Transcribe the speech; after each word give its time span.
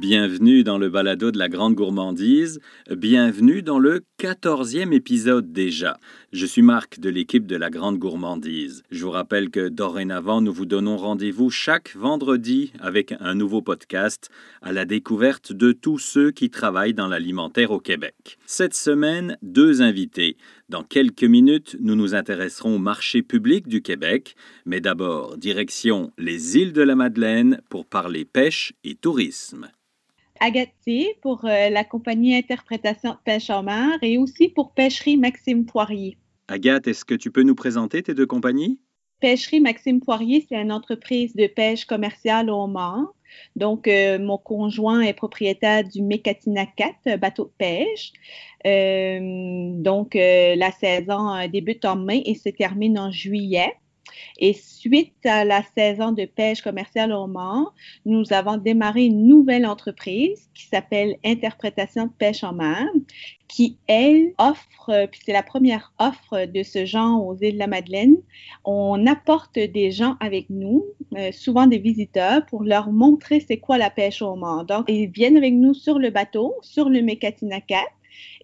Bienvenue 0.00 0.64
dans 0.64 0.78
le 0.78 0.88
balado 0.88 1.30
de 1.30 1.36
la 1.36 1.50
grande 1.50 1.74
gourmandise. 1.74 2.58
Bienvenue 2.90 3.60
dans 3.60 3.78
le 3.78 4.00
quatorzième 4.16 4.94
épisode 4.94 5.52
déjà. 5.52 6.00
Je 6.32 6.46
suis 6.46 6.62
Marc 6.62 7.00
de 7.00 7.10
l'équipe 7.10 7.46
de 7.46 7.54
la 7.54 7.68
grande 7.68 7.98
gourmandise. 7.98 8.82
Je 8.90 9.04
vous 9.04 9.10
rappelle 9.10 9.50
que 9.50 9.68
dorénavant, 9.68 10.40
nous 10.40 10.54
vous 10.54 10.64
donnons 10.64 10.96
rendez-vous 10.96 11.50
chaque 11.50 11.94
vendredi 11.96 12.72
avec 12.80 13.14
un 13.20 13.34
nouveau 13.34 13.60
podcast 13.60 14.30
à 14.62 14.72
la 14.72 14.86
découverte 14.86 15.52
de 15.52 15.72
tous 15.72 15.98
ceux 15.98 16.30
qui 16.30 16.48
travaillent 16.48 16.94
dans 16.94 17.08
l'alimentaire 17.08 17.70
au 17.70 17.78
Québec. 17.78 18.38
Cette 18.46 18.74
semaine, 18.74 19.36
deux 19.42 19.82
invités. 19.82 20.38
Dans 20.70 20.82
quelques 20.82 21.24
minutes, 21.24 21.76
nous 21.78 21.94
nous 21.94 22.14
intéresserons 22.14 22.76
au 22.76 22.78
marché 22.78 23.20
public 23.20 23.68
du 23.68 23.82
Québec, 23.82 24.34
mais 24.64 24.80
d'abord, 24.80 25.36
direction 25.36 26.10
les 26.16 26.56
îles 26.56 26.72
de 26.72 26.80
la 26.80 26.94
Madeleine 26.94 27.60
pour 27.68 27.84
parler 27.84 28.24
pêche 28.24 28.72
et 28.82 28.94
tourisme. 28.94 29.68
Agathe 30.42 31.18
pour 31.20 31.44
euh, 31.44 31.68
la 31.68 31.84
compagnie 31.84 32.34
Interprétation 32.34 33.10
de 33.10 33.18
pêche 33.22 33.50
en 33.50 33.62
mer 33.62 33.98
et 34.00 34.16
aussi 34.16 34.48
pour 34.48 34.72
Pêcherie 34.72 35.18
Maxime 35.18 35.66
Poirier. 35.66 36.16
Agathe, 36.48 36.88
est-ce 36.88 37.04
que 37.04 37.14
tu 37.14 37.30
peux 37.30 37.42
nous 37.42 37.54
présenter 37.54 38.02
tes 38.02 38.14
deux 38.14 38.26
compagnies? 38.26 38.80
Pêcherie 39.20 39.60
Maxime 39.60 40.00
Poirier, 40.00 40.46
c'est 40.48 40.56
une 40.56 40.72
entreprise 40.72 41.36
de 41.36 41.46
pêche 41.46 41.84
commerciale 41.84 42.48
au 42.48 42.66
Mans. 42.66 43.08
Donc, 43.54 43.86
euh, 43.86 44.18
mon 44.18 44.38
conjoint 44.38 45.02
est 45.02 45.12
propriétaire 45.12 45.84
du 45.84 46.00
Mécatina 46.00 46.64
4, 46.64 47.20
bateau 47.20 47.44
de 47.44 47.52
pêche. 47.58 48.12
Euh, 48.66 49.70
donc, 49.74 50.14
la 50.14 50.72
saison 50.72 51.46
débute 51.52 51.84
en 51.84 51.96
mai 51.96 52.22
et 52.24 52.34
se 52.34 52.48
termine 52.48 52.98
en 52.98 53.12
juillet. 53.12 53.74
Et 54.38 54.52
suite 54.52 55.24
à 55.24 55.44
la 55.44 55.62
saison 55.76 56.12
de 56.12 56.24
pêche 56.24 56.62
commerciale 56.62 57.12
au 57.12 57.26
Mans, 57.26 57.70
nous 58.04 58.32
avons 58.32 58.56
démarré 58.56 59.04
une 59.04 59.26
nouvelle 59.26 59.66
entreprise 59.66 60.48
qui 60.54 60.66
s'appelle 60.66 61.16
Interprétation 61.24 62.06
de 62.06 62.12
pêche 62.12 62.44
en 62.44 62.52
mer, 62.52 62.86
qui, 63.48 63.76
elle, 63.88 64.32
offre, 64.38 65.06
puis 65.10 65.20
c'est 65.24 65.32
la 65.32 65.42
première 65.42 65.92
offre 65.98 66.46
de 66.46 66.62
ce 66.62 66.84
genre 66.84 67.26
aux 67.26 67.36
îles 67.36 67.54
de 67.54 67.58
la 67.58 67.66
Madeleine. 67.66 68.16
On 68.64 69.06
apporte 69.06 69.58
des 69.58 69.90
gens 69.90 70.16
avec 70.20 70.48
nous, 70.50 70.84
euh, 71.16 71.32
souvent 71.32 71.66
des 71.66 71.78
visiteurs, 71.78 72.46
pour 72.46 72.62
leur 72.62 72.92
montrer 72.92 73.40
c'est 73.40 73.56
quoi 73.56 73.76
la 73.76 73.90
pêche 73.90 74.22
au 74.22 74.36
Mans. 74.36 74.64
Donc, 74.64 74.84
ils 74.88 75.08
viennent 75.08 75.36
avec 75.36 75.54
nous 75.54 75.74
sur 75.74 75.98
le 75.98 76.10
bateau, 76.10 76.54
sur 76.62 76.88
le 76.88 77.02
Mécatina 77.02 77.60
4, 77.60 77.84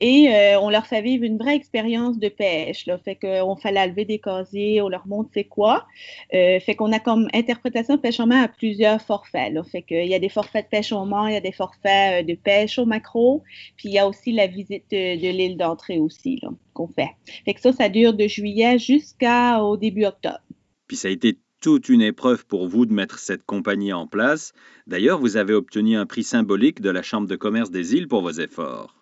et 0.00 0.28
euh, 0.28 0.60
on 0.60 0.70
leur 0.70 0.86
fait 0.86 1.02
vivre 1.02 1.24
une 1.24 1.38
vraie 1.38 1.56
expérience 1.56 2.19
de 2.19 2.28
pêche. 2.28 2.86
Là. 2.86 2.98
Fait 2.98 3.16
qu'on 3.16 3.56
fait 3.56 3.72
la 3.72 3.86
levée 3.86 4.05
des 4.05 4.19
casiers, 4.19 4.82
on 4.82 4.88
leur 4.88 5.06
montre 5.06 5.30
c'est 5.32 5.44
quoi. 5.44 5.86
Euh, 6.34 6.60
fait 6.60 6.74
qu'on 6.74 6.92
a 6.92 7.00
comme 7.00 7.28
interprétation 7.32 7.97
de 7.97 8.00
pêche 8.00 8.20
en 8.20 8.27
mer 8.27 8.44
à 8.44 8.48
plusieurs 8.48 9.00
forfaits. 9.00 9.52
Là. 9.52 9.62
Fait 9.64 9.82
qu'il 9.82 10.06
y 10.06 10.14
a 10.14 10.19
des 10.19 10.28
forfaits 10.28 10.66
de 10.66 10.70
pêche 10.70 10.92
au 10.92 11.04
Mans, 11.04 11.27
il 11.27 11.34
y 11.34 11.36
a 11.36 11.41
des 11.41 11.52
forfaits 11.52 12.22
euh, 12.22 12.27
de 12.27 12.34
pêche 12.34 12.78
au 12.78 12.84
macro, 12.84 13.42
puis 13.77 13.88
il 13.88 13.94
y 13.94 13.98
a 13.98 14.06
aussi 14.06 14.32
la 14.32 14.47
visite 14.47 14.91
de 14.91 15.30
l'île 15.30 15.56
d'entrée 15.56 15.98
aussi 15.98 16.41
qu'on 16.74 16.88
fait. 16.88 17.10
Fait 17.44 17.54
que 17.54 17.60
ça, 17.60 17.72
ça 17.72 17.88
dure 17.88 18.14
de 18.14 18.27
juillet 18.27 18.78
jusqu'au 18.78 19.77
début 19.77 20.04
octobre. 20.04 20.41
Puis 20.88 20.97
ça 20.97 21.08
a 21.08 21.10
été 21.10 21.38
toute 21.60 21.88
une 21.88 22.02
épreuve 22.02 22.47
pour 22.47 22.69
vous 22.69 22.86
de 22.86 22.92
mettre 22.92 23.19
cette 23.19 23.44
compagnie 23.44 23.92
en 23.92 24.06
place. 24.06 24.52
D'ailleurs, 24.86 25.19
vous 25.19 25.36
avez 25.36 25.54
obtenu 25.54 25.97
un 25.97 26.06
prix 26.06 26.22
symbolique 26.22 26.80
de 26.80 26.91
la 26.91 27.02
Chambre 27.02 27.27
de 27.27 27.36
commerce 27.36 27.70
des 27.70 27.94
îles 27.94 28.08
pour 28.08 28.22
vos 28.22 28.30
efforts. 28.30 28.94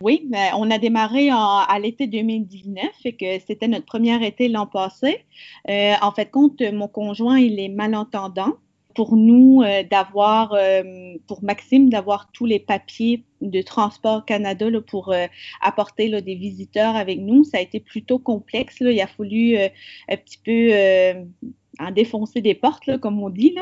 Oui, 0.00 0.30
on 0.56 0.70
a 0.70 0.78
démarré 0.78 1.28
à 1.30 1.78
l'été 1.80 2.06
2019, 2.06 2.90
et 3.04 3.16
que 3.16 3.38
c'était 3.46 3.68
notre 3.68 3.86
premier 3.86 4.24
été 4.26 4.48
l'an 4.48 4.66
passé. 4.66 5.24
Euh, 5.68 5.94
en 6.00 6.12
fait, 6.12 6.30
compte, 6.30 6.62
mon 6.62 6.88
conjoint, 6.88 7.38
il 7.38 7.60
est 7.60 7.68
malentendant. 7.68 8.54
Pour 8.94 9.16
nous, 9.16 9.62
euh, 9.62 9.82
d'avoir, 9.84 10.52
euh, 10.52 11.14
pour 11.26 11.42
Maxime, 11.42 11.88
d'avoir 11.88 12.30
tous 12.32 12.44
les 12.44 12.58
papiers 12.58 13.24
de 13.40 13.62
Transport 13.62 14.26
Canada 14.26 14.66
pour 14.86 15.14
apporter 15.62 16.20
des 16.20 16.34
visiteurs 16.34 16.94
avec 16.94 17.18
nous, 17.18 17.42
ça 17.42 17.58
a 17.58 17.60
été 17.60 17.80
plutôt 17.80 18.18
complexe. 18.18 18.76
Il 18.80 19.00
a 19.00 19.06
fallu 19.06 19.56
un 19.56 20.16
petit 20.16 20.38
peu 20.44 20.72
en 21.78 21.90
défoncer 21.90 22.40
des 22.40 22.54
portes, 22.54 22.98
comme 22.98 23.22
on 23.22 23.30
dit. 23.30 23.54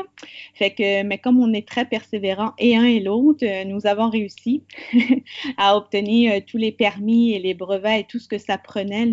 Fait 0.53 0.71
que, 0.71 1.03
mais 1.03 1.17
comme 1.17 1.39
on 1.39 1.53
est 1.53 1.67
très 1.67 1.85
persévérant 1.85 2.53
et 2.57 2.75
un 2.75 2.85
et 2.85 2.99
l'autre, 2.99 3.45
euh, 3.45 3.63
nous 3.65 3.85
avons 3.87 4.09
réussi 4.09 4.63
à 5.57 5.77
obtenir 5.77 6.33
euh, 6.33 6.39
tous 6.45 6.57
les 6.57 6.71
permis 6.71 7.33
et 7.33 7.39
les 7.39 7.53
brevets 7.53 8.01
et 8.01 8.03
tout 8.03 8.19
ce 8.19 8.27
que 8.27 8.37
ça 8.37 8.57
prenait 8.57 9.11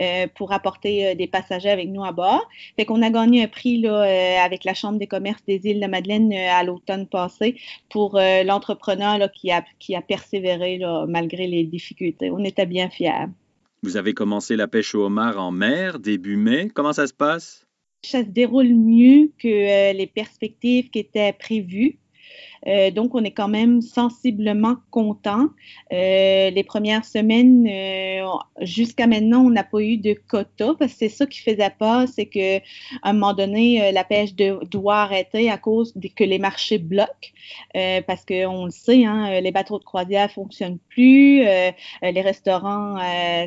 euh, 0.00 0.26
pour 0.34 0.52
apporter 0.52 1.14
des 1.14 1.26
passagers 1.26 1.70
avec 1.70 1.88
nous 1.88 2.04
à 2.04 2.12
bord. 2.12 2.48
Fait 2.76 2.84
qu'on 2.84 3.02
a 3.02 3.10
gagné 3.10 3.44
un 3.44 3.48
prix 3.48 3.86
avec 3.86 4.64
la 4.64 4.74
Chambre 4.74 4.98
des 4.98 5.06
commerces 5.06 5.44
des 5.46 5.60
îles 5.64 5.80
de 5.80 5.86
Madeleine 5.86 6.32
à 6.32 6.62
l'automne 6.62 7.06
passé 7.06 7.56
pour 7.88 8.18
l'entrepreneur 8.44 9.18
qui 9.32 9.50
a, 9.50 10.02
persévéré 10.02 10.80
malgré 11.08 11.46
les 11.46 11.64
difficultés. 11.64 12.30
On 12.30 12.44
était 12.44 12.66
bien 12.66 12.90
fiers. 12.90 13.26
Vous 13.82 13.96
avez 13.96 14.14
commencé 14.14 14.56
la 14.56 14.68
pêche 14.68 14.94
au 14.94 15.04
homard 15.04 15.38
en 15.38 15.50
mer 15.50 15.98
début 15.98 16.36
mai. 16.36 16.70
Comment 16.72 16.92
ça 16.92 17.06
se 17.06 17.14
passe? 17.14 17.61
Ça 18.04 18.24
se 18.24 18.28
déroule 18.28 18.74
mieux 18.74 19.32
que 19.38 19.48
euh, 19.48 19.92
les 19.92 20.06
perspectives 20.06 20.90
qui 20.90 20.98
étaient 20.98 21.32
prévues. 21.32 21.98
Euh, 22.68 22.90
donc, 22.90 23.14
on 23.14 23.24
est 23.24 23.32
quand 23.32 23.48
même 23.48 23.80
sensiblement 23.82 24.76
content. 24.90 25.48
Euh, 25.92 26.50
les 26.50 26.64
premières 26.64 27.04
semaines, 27.04 27.66
euh, 27.68 28.26
jusqu'à 28.60 29.06
maintenant, 29.06 29.44
on 29.44 29.50
n'a 29.50 29.64
pas 29.64 29.80
eu 29.80 29.96
de 29.96 30.14
quota 30.14 30.74
parce 30.78 30.92
que 30.92 30.98
c'est 30.98 31.08
ça 31.08 31.26
qui 31.26 31.40
faisait 31.40 31.74
pas, 31.78 32.06
c'est 32.06 32.26
que 32.26 32.58
à 32.58 33.10
un 33.10 33.12
moment 33.12 33.34
donné, 33.34 33.90
la 33.92 34.04
pêche 34.04 34.34
doit 34.34 34.98
arrêter 34.98 35.50
à 35.50 35.58
cause 35.58 35.94
que 36.16 36.24
les 36.24 36.38
marchés 36.38 36.78
bloquent. 36.78 37.30
parce 38.06 38.24
qu'on 38.24 38.66
le 38.66 38.70
sait, 38.70 39.04
hein, 39.04 39.40
les 39.40 39.50
bateaux 39.50 39.78
de 39.78 39.84
croisière 39.84 40.30
fonctionnent 40.30 40.78
plus, 40.88 41.42
les 41.42 42.20
restaurants, 42.20 42.98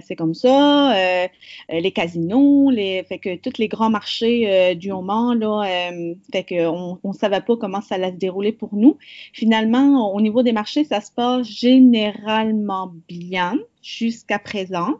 c'est 0.06 0.16
comme 0.16 0.34
ça, 0.34 1.28
les 1.70 1.92
casinos, 1.92 2.70
les, 2.70 3.03
fait 3.03 3.20
que 3.20 3.36
tous 3.38 3.58
les 3.58 3.68
grands 3.68 3.90
marchés 3.90 4.76
du 4.76 4.92
moment, 4.92 5.34
là, 5.34 5.92
fait 6.32 6.44
qu'on 6.44 7.00
ne 7.03 7.14
savait 7.14 7.42
pas 7.42 7.56
comment 7.58 7.82
ça 7.82 7.96
allait 7.96 8.12
se 8.12 8.18
dérouler 8.18 8.52
pour 8.52 8.76
nous. 8.76 8.97
Finalement, 9.34 10.14
au 10.14 10.22
niveau 10.22 10.44
des 10.44 10.52
marchés, 10.52 10.84
ça 10.84 11.02
se 11.02 11.12
passe 11.12 11.48
généralement 11.48 12.94
bien 13.08 13.58
jusqu'à 13.82 14.40
présent. 14.40 14.96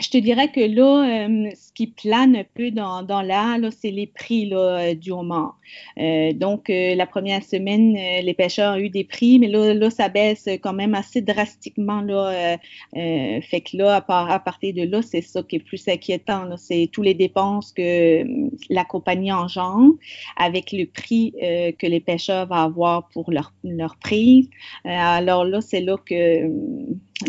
Je 0.00 0.10
te 0.10 0.18
dirais 0.18 0.50
que 0.52 0.60
là, 0.60 1.26
euh, 1.26 1.50
qui 1.78 1.86
plane 1.86 2.34
un 2.34 2.44
peu 2.54 2.72
dans, 2.72 3.04
dans 3.04 3.22
l'air, 3.22 3.56
c'est 3.70 3.92
les 3.92 4.08
prix 4.08 4.46
là, 4.46 4.80
euh, 4.80 4.94
du 4.96 5.12
homard. 5.12 5.56
Euh, 6.00 6.32
donc, 6.32 6.68
la 6.70 7.06
première 7.06 7.44
semaine, 7.44 7.94
les 7.94 8.34
pêcheurs 8.34 8.74
ont 8.74 8.80
eu 8.80 8.90
des 8.90 9.04
prix, 9.04 9.38
mais 9.38 9.46
là, 9.46 9.88
ça 9.88 10.08
baisse 10.08 10.48
quand 10.60 10.72
même 10.72 10.96
assez 10.96 11.20
drastiquement. 11.22 12.00
Là, 12.00 12.58
fait 12.94 13.60
que 13.60 13.76
là, 13.76 14.04
à, 14.08 14.38
partir 14.40 14.74
de 14.74 14.82
là, 14.82 15.02
c'est 15.02 15.20
ça 15.20 15.40
qui 15.44 15.56
est 15.56 15.60
plus 15.60 15.86
inquiétant. 15.86 16.56
C'est 16.56 16.88
tous 16.90 17.02
les 17.02 17.14
dépenses 17.14 17.70
que 17.70 18.24
la 18.70 18.84
compagnie 18.84 19.30
engendre 19.30 19.94
avec 20.36 20.72
le 20.72 20.84
prix 20.86 21.32
que 21.78 21.86
les 21.86 22.00
pêcheurs 22.00 22.48
vont 22.48 22.56
avoir 22.56 23.08
pour 23.10 23.30
leur, 23.30 23.52
leur 23.62 23.96
prise. 23.98 24.50
alors 24.84 25.44
là, 25.44 25.60
c'est 25.60 25.80
là 25.80 25.96
que 26.04 26.50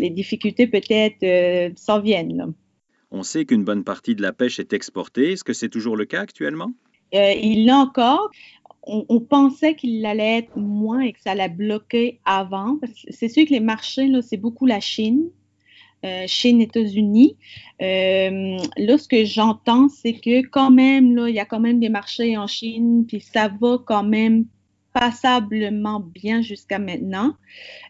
les 0.00 0.10
difficultés 0.10 0.66
peut-être 0.66 1.78
s'en 1.78 2.00
viennent. 2.00 2.52
On 3.10 3.22
sait 3.22 3.44
qu'une 3.44 3.64
bonne 3.64 3.84
partie 3.84 4.14
de 4.14 4.22
la 4.22 4.32
pêche 4.32 4.60
est 4.60 4.72
exportée. 4.72 5.32
Est-ce 5.32 5.44
que 5.44 5.52
c'est 5.52 5.68
toujours 5.68 5.96
le 5.96 6.04
cas 6.04 6.20
actuellement? 6.20 6.72
Euh, 7.14 7.32
il 7.32 7.66
l'est 7.66 7.72
encore. 7.72 8.30
On, 8.82 9.20
pensait 9.20 9.74
qu'il 9.74 10.04
allait 10.06 10.38
être 10.38 10.56
moins 10.56 11.00
et 11.00 11.12
que 11.12 11.20
ça 11.20 11.32
allait 11.32 11.50
bloquer 11.50 12.18
avant. 12.24 12.78
C'est 13.10 13.28
sûr 13.28 13.44
que 13.44 13.50
les 13.50 13.60
marchés, 13.60 14.10
c'est 14.22 14.38
beaucoup 14.38 14.64
la 14.64 14.80
Chine. 14.80 15.28
Euh, 16.04 16.24
Chine, 16.26 16.62
États-Unis. 16.62 17.36
Euh, 17.82 18.56
là, 18.78 18.96
ce 18.96 19.06
que 19.06 19.24
j'entends, 19.26 19.90
c'est 19.90 20.14
que 20.14 20.46
quand 20.46 20.70
même, 20.70 21.14
là, 21.14 21.28
il 21.28 21.34
y 21.34 21.40
a 21.40 21.44
quand 21.44 21.60
même 21.60 21.78
des 21.78 21.90
marchés 21.90 22.38
en 22.38 22.46
Chine, 22.46 23.04
puis 23.06 23.20
ça 23.20 23.50
va 23.60 23.76
quand 23.84 24.02
même 24.02 24.46
passablement 24.92 26.00
bien 26.00 26.42
jusqu'à 26.42 26.78
maintenant. 26.78 27.36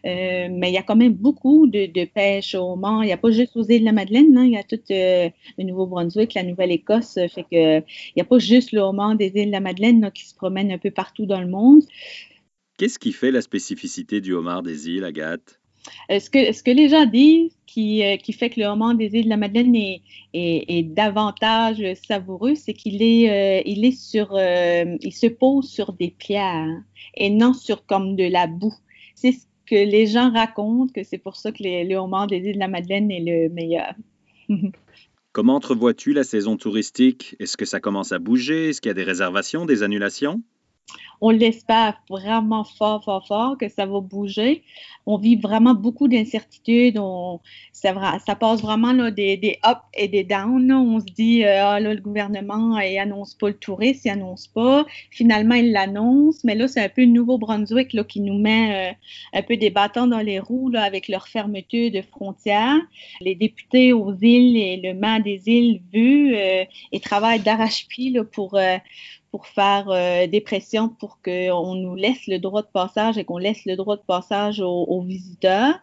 Euh, 0.05 0.47
mais 0.51 0.69
il 0.69 0.73
y 0.73 0.77
a 0.77 0.83
quand 0.83 0.95
même 0.95 1.13
beaucoup 1.13 1.67
de, 1.67 2.05
pêche 2.05 2.55
au 2.55 2.75
Mans. 2.75 3.01
Il 3.01 3.07
n'y 3.07 3.13
a 3.13 3.17
pas 3.17 3.31
juste 3.31 3.55
aux 3.55 3.63
îles 3.63 3.81
de 3.81 3.85
la 3.85 3.91
Madeleine, 3.91 4.31
non? 4.31 4.43
il 4.43 4.51
y 4.51 4.57
a 4.57 4.63
tout 4.63 4.79
euh, 4.91 5.29
le 5.57 5.63
Nouveau-Brunswick, 5.63 6.33
la 6.33 6.43
Nouvelle-Écosse. 6.43 7.19
Fait 7.33 7.43
que 7.43 7.79
il 7.79 8.13
n'y 8.15 8.21
a 8.21 8.25
pas 8.25 8.39
juste 8.39 8.71
le 8.71 8.91
Mans 8.91 9.15
des 9.15 9.31
îles 9.35 9.47
de 9.47 9.51
la 9.51 9.59
Madeleine 9.59 10.11
qui 10.13 10.25
se 10.25 10.35
promène 10.35 10.71
un 10.71 10.77
peu 10.77 10.91
partout 10.91 11.25
dans 11.25 11.41
le 11.41 11.47
monde. 11.47 11.83
Qu'est-ce 12.77 12.97
qui 12.97 13.13
fait 13.13 13.31
la 13.31 13.41
spécificité 13.41 14.21
du 14.21 14.33
homard 14.33 14.63
des 14.63 14.89
îles, 14.89 15.03
Agathe? 15.03 15.60
Euh, 16.09 16.19
ce, 16.19 16.29
que, 16.29 16.71
les 16.71 16.89
gens 16.89 17.05
disent 17.05 17.55
qui, 17.65 18.03
qui 18.23 18.33
fait 18.33 18.49
que 18.49 18.59
le 18.59 18.65
homard 18.65 18.95
des 18.95 19.13
îles 19.13 19.25
de 19.25 19.29
la 19.29 19.37
Madeleine 19.37 19.75
est, 20.33 20.83
davantage 20.93 21.83
savoureux, 22.07 22.55
c'est 22.55 22.73
qu'il 22.73 23.01
est, 23.01 23.63
il 23.65 23.85
est 23.85 23.97
sur, 23.97 24.37
il 24.37 25.13
se 25.13 25.27
pose 25.27 25.69
sur 25.69 25.93
des 25.93 26.09
pierres 26.09 26.81
et 27.15 27.29
non 27.29 27.53
sur 27.53 27.85
comme 27.85 28.15
de 28.15 28.25
la 28.25 28.47
boue. 28.47 28.75
C'est 29.15 29.31
ce 29.31 29.45
que 29.65 29.75
les 29.75 30.07
gens 30.07 30.31
racontent, 30.31 30.91
que 30.93 31.03
c'est 31.03 31.17
pour 31.17 31.37
ça 31.37 31.51
que 31.51 31.63
le 31.63 31.95
homard 31.95 32.27
des 32.27 32.37
îles 32.37 32.55
de 32.55 32.59
la 32.59 32.67
Madeleine 32.67 33.09
est 33.09 33.21
le 33.21 33.49
meilleur. 33.49 33.93
Comment 35.33 35.55
entrevois-tu 35.55 36.11
la 36.11 36.25
saison 36.25 36.57
touristique? 36.57 37.37
Est-ce 37.39 37.55
que 37.55 37.63
ça 37.63 37.79
commence 37.79 38.11
à 38.11 38.19
bouger? 38.19 38.69
Est-ce 38.69 38.81
qu'il 38.81 38.89
y 38.89 38.91
a 38.91 38.95
des 38.95 39.03
réservations, 39.03 39.65
des 39.65 39.81
annulations? 39.81 40.41
On 41.21 41.29
l'espère 41.29 42.01
vraiment 42.09 42.63
fort, 42.63 43.03
fort, 43.03 43.25
fort 43.27 43.57
que 43.57 43.69
ça 43.69 43.85
va 43.85 44.01
bouger. 44.01 44.63
On 45.05 45.17
vit 45.17 45.35
vraiment 45.35 45.75
beaucoup 45.75 46.07
d'incertitudes. 46.07 46.99
Ça, 47.71 48.19
ça, 48.25 48.35
passe 48.35 48.61
vraiment 48.61 48.93
des, 49.11 49.37
des 49.37 49.59
ups 49.63 49.81
et 49.93 50.07
des 50.07 50.23
downs. 50.23 50.71
On 50.71 50.99
se 50.99 51.05
dit, 51.05 51.43
euh, 51.43 51.63
ah, 51.63 51.79
là, 51.79 51.93
le 51.93 52.01
gouvernement, 52.01 52.77
il 52.79 52.97
annonce 52.97 53.35
pas 53.35 53.49
le 53.49 53.53
tourisme, 53.53 54.01
il 54.05 54.09
annonce 54.09 54.47
pas. 54.47 54.85
Finalement, 55.11 55.55
il 55.55 55.71
l'annonce. 55.71 56.43
Mais 56.43 56.55
là, 56.55 56.67
c'est 56.67 56.83
un 56.83 56.89
peu 56.89 57.01
le 57.01 57.11
Nouveau-Brunswick 57.11 57.89
qui 58.07 58.19
nous 58.19 58.39
met 58.39 58.89
euh, 58.89 58.93
un 59.33 59.41
peu 59.43 59.57
des 59.57 59.69
bâtons 59.69 60.07
dans 60.07 60.19
les 60.19 60.39
roues 60.39 60.71
avec 60.75 61.07
leur 61.07 61.27
fermeture 61.27 61.91
de 61.91 62.01
frontières. 62.01 62.81
Les 63.21 63.35
députés 63.35 63.93
aux 63.93 64.13
îles 64.13 64.57
et 64.57 64.77
le 64.77 64.93
maire 64.93 65.21
des 65.21 65.43
îles 65.45 65.81
veut 65.93 66.35
euh, 66.35 66.65
et 66.91 66.99
travaillent 66.99 67.41
d'arrache-pied 67.41 68.19
pour 68.31 68.57
pour 69.31 69.47
faire 69.47 69.85
euh, 69.87 70.27
des 70.27 70.41
pressions 70.41 70.89
pour 70.89 71.19
qu'on 71.21 71.75
nous 71.75 71.95
laisse 71.95 72.27
le 72.27 72.37
droit 72.37 72.61
de 72.61 72.67
passage 72.67 73.17
et 73.17 73.23
qu'on 73.23 73.37
laisse 73.37 73.65
le 73.65 73.77
droit 73.77 73.95
de 73.95 74.01
passage 74.01 74.59
aux, 74.59 75.01
visiteurs. 75.01 75.75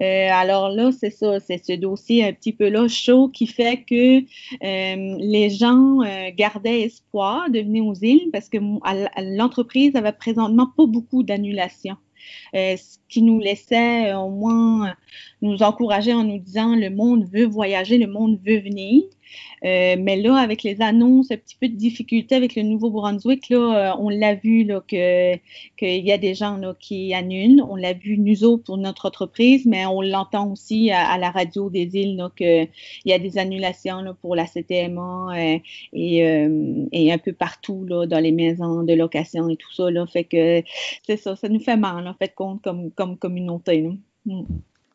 Euh, 0.00 0.28
alors 0.32 0.70
là, 0.70 0.90
c'est 0.92 1.10
ça, 1.10 1.38
c'est 1.38 1.64
ce 1.64 1.72
dossier 1.72 2.24
un 2.24 2.32
petit 2.32 2.52
peu 2.52 2.68
là 2.68 2.88
chaud 2.88 3.28
qui 3.28 3.46
fait 3.46 3.84
que 3.88 4.18
euh, 4.18 5.16
les 5.18 5.50
gens 5.50 6.00
gardaient 6.36 6.82
espoir 6.82 7.48
de 7.50 7.60
venir 7.60 7.86
aux 7.86 7.94
îles 7.94 8.28
parce 8.32 8.48
que 8.48 8.58
l'entreprise 9.36 9.94
avait 9.94 10.12
présentement 10.12 10.66
pas 10.76 10.86
beaucoup 10.86 11.22
d'annulations. 11.22 11.96
ce 12.52 12.98
qui 13.08 13.22
nous 13.22 13.38
laissait 13.38 14.14
au 14.14 14.30
moins 14.30 14.94
nous 15.42 15.62
encourager 15.62 16.12
en 16.12 16.24
nous 16.24 16.38
disant 16.38 16.74
le 16.74 16.90
monde 16.90 17.24
veut 17.32 17.46
voyager, 17.46 17.98
le 17.98 18.08
monde 18.08 18.38
veut 18.44 18.58
venir. 18.58 19.04
Euh, 19.64 19.96
mais 19.98 20.16
là, 20.16 20.36
avec 20.36 20.62
les 20.62 20.80
annonces, 20.80 21.30
un 21.30 21.36
petit 21.36 21.56
peu 21.60 21.68
de 21.68 21.74
difficulté 21.74 22.34
avec 22.34 22.54
le 22.54 22.62
Nouveau-Brunswick, 22.62 23.48
là, 23.48 23.56
euh, 23.92 23.96
on 23.98 24.08
l'a 24.08 24.34
vu 24.34 24.64
là, 24.64 24.82
que, 24.86 25.36
qu'il 25.76 26.04
y 26.04 26.12
a 26.12 26.18
des 26.18 26.34
gens 26.34 26.56
là, 26.56 26.74
qui 26.78 27.14
annulent. 27.14 27.62
On 27.68 27.76
l'a 27.76 27.92
vu, 27.92 28.18
nous 28.18 28.44
autres, 28.44 28.64
pour 28.64 28.78
notre 28.78 29.06
entreprise, 29.06 29.66
mais 29.66 29.86
on 29.86 30.02
l'entend 30.02 30.52
aussi 30.52 30.90
à, 30.90 31.18
la 31.18 31.30
radio 31.30 31.70
des 31.70 31.88
îles 31.94 32.22
qu'il 32.36 32.68
y 33.04 33.12
a 33.12 33.18
des 33.18 33.38
annulations 33.38 34.02
là, 34.02 34.14
pour 34.14 34.36
la 34.36 34.46
CTMA 34.46 35.28
euh, 35.36 35.58
et, 35.92 36.48
et, 36.92 37.12
un 37.12 37.18
peu 37.18 37.32
partout 37.32 37.84
là, 37.88 38.06
dans 38.06 38.20
les 38.20 38.32
maisons 38.32 38.82
de 38.82 38.92
location 38.94 39.48
et 39.48 39.56
tout 39.56 39.72
ça. 39.72 39.90
Là, 39.90 40.06
fait 40.06 40.24
que 40.24 40.62
c'est 41.06 41.16
ça, 41.16 41.36
ça 41.36 41.48
nous 41.48 41.60
fait 41.60 41.76
mal, 41.76 42.06
en 42.06 42.14
fait, 42.14 42.34
compte 42.34 42.62
comme, 42.62 42.90
comme 42.90 43.16
communauté. 43.16 43.88
Mm. 44.26 44.42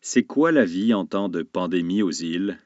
C'est 0.02 0.24
quoi 0.24 0.52
la 0.52 0.66
vie 0.66 0.94
en 0.94 1.06
temps 1.06 1.30
de 1.30 1.44
pandémie 1.44 2.02
aux 2.02 2.12
îles? 2.12 2.58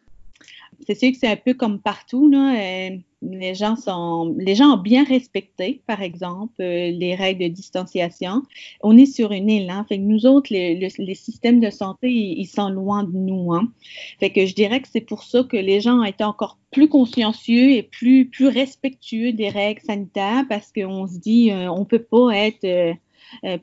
C'est 0.85 0.95
sûr 0.95 1.11
que 1.11 1.17
c'est 1.17 1.27
un 1.27 1.35
peu 1.35 1.53
comme 1.53 1.79
partout. 1.79 2.29
Là, 2.29 2.55
euh, 2.55 2.97
les, 3.21 3.55
gens 3.55 3.75
sont, 3.75 4.35
les 4.37 4.55
gens 4.55 4.73
ont 4.73 4.81
bien 4.81 5.03
respecté, 5.03 5.81
par 5.87 6.01
exemple, 6.01 6.61
euh, 6.61 6.91
les 6.91 7.15
règles 7.15 7.43
de 7.43 7.49
distanciation. 7.49 8.43
On 8.81 8.97
est 8.97 9.05
sur 9.05 9.31
une 9.31 9.49
île. 9.49 9.69
Hein, 9.69 9.85
fait 9.87 9.97
que 9.97 10.03
nous 10.03 10.25
autres, 10.25 10.53
les, 10.53 11.15
systèmes 11.15 11.59
de 11.59 11.69
santé, 11.69 12.09
ils, 12.11 12.45
sont 12.45 12.69
loin 12.69 13.03
de 13.03 13.17
nous. 13.17 13.53
Hein. 13.53 13.71
Fait 14.19 14.31
que 14.31 14.45
je 14.45 14.53
dirais 14.53 14.81
que 14.81 14.87
c'est 14.91 15.01
pour 15.01 15.23
ça 15.23 15.43
que 15.43 15.57
les 15.57 15.81
gens 15.81 15.99
ont 15.99 16.03
été 16.03 16.23
encore 16.23 16.57
plus 16.71 16.89
consciencieux 16.89 17.71
et 17.71 17.83
plus, 17.83 18.29
plus 18.29 18.47
respectueux 18.47 19.31
des 19.31 19.49
règles 19.49 19.81
sanitaires 19.81 20.43
parce 20.49 20.71
qu'on 20.71 21.07
se 21.07 21.17
dit, 21.17 21.51
euh, 21.51 21.71
on 21.71 21.85
peut 21.85 22.03
pas 22.03 22.35
être... 22.35 22.95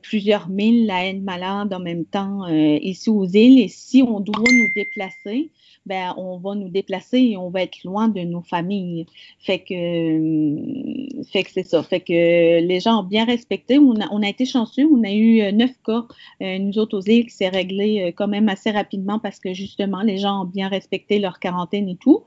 plusieurs 0.01 0.49
mille 0.49 0.89
à 0.91 1.05
être 1.07 1.21
malade 1.21 1.73
en 1.73 1.79
même 1.79 2.05
temps 2.05 2.47
ici 2.47 3.09
aux 3.09 3.25
îles. 3.25 3.59
Et 3.59 3.67
si 3.67 4.03
on 4.03 4.19
doit 4.19 4.43
nous 4.51 4.69
déplacer, 4.75 5.51
ben, 5.85 6.13
on 6.17 6.37
va 6.37 6.55
nous 6.55 6.69
déplacer 6.69 7.17
et 7.17 7.37
on 7.37 7.49
va 7.49 7.63
être 7.63 7.83
loin 7.83 8.07
de 8.07 8.21
nos 8.21 8.41
familles. 8.41 9.05
Fait 9.39 9.59
que, 9.59 9.73
euh, 9.73 11.23
fait 11.31 11.43
que 11.43 11.51
c'est 11.51 11.67
ça. 11.67 11.83
Fait 11.83 11.99
que 11.99 12.13
les 12.61 12.79
gens 12.79 13.01
ont 13.01 13.03
bien 13.03 13.25
respecté. 13.25 13.79
On 13.79 13.99
a, 13.99 14.07
on 14.11 14.21
a 14.23 14.29
été 14.29 14.45
chanceux. 14.45 14.85
On 14.85 15.03
a 15.03 15.11
eu 15.11 15.41
euh, 15.41 15.51
neuf 15.51 15.71
cas, 15.85 16.05
euh, 16.41 16.57
nous 16.59 16.77
autres 16.79 16.97
aux 16.97 17.01
îles, 17.01 17.25
qui 17.25 17.31
s'est 17.35 17.49
réglé 17.49 18.13
quand 18.15 18.27
même 18.27 18.47
assez 18.49 18.71
rapidement 18.71 19.19
parce 19.19 19.39
que 19.39 19.53
justement, 19.53 20.01
les 20.01 20.17
gens 20.17 20.43
ont 20.43 20.45
bien 20.45 20.69
respecté 20.69 21.19
leur 21.19 21.39
quarantaine 21.39 21.89
et 21.89 21.97
tout. 21.97 22.23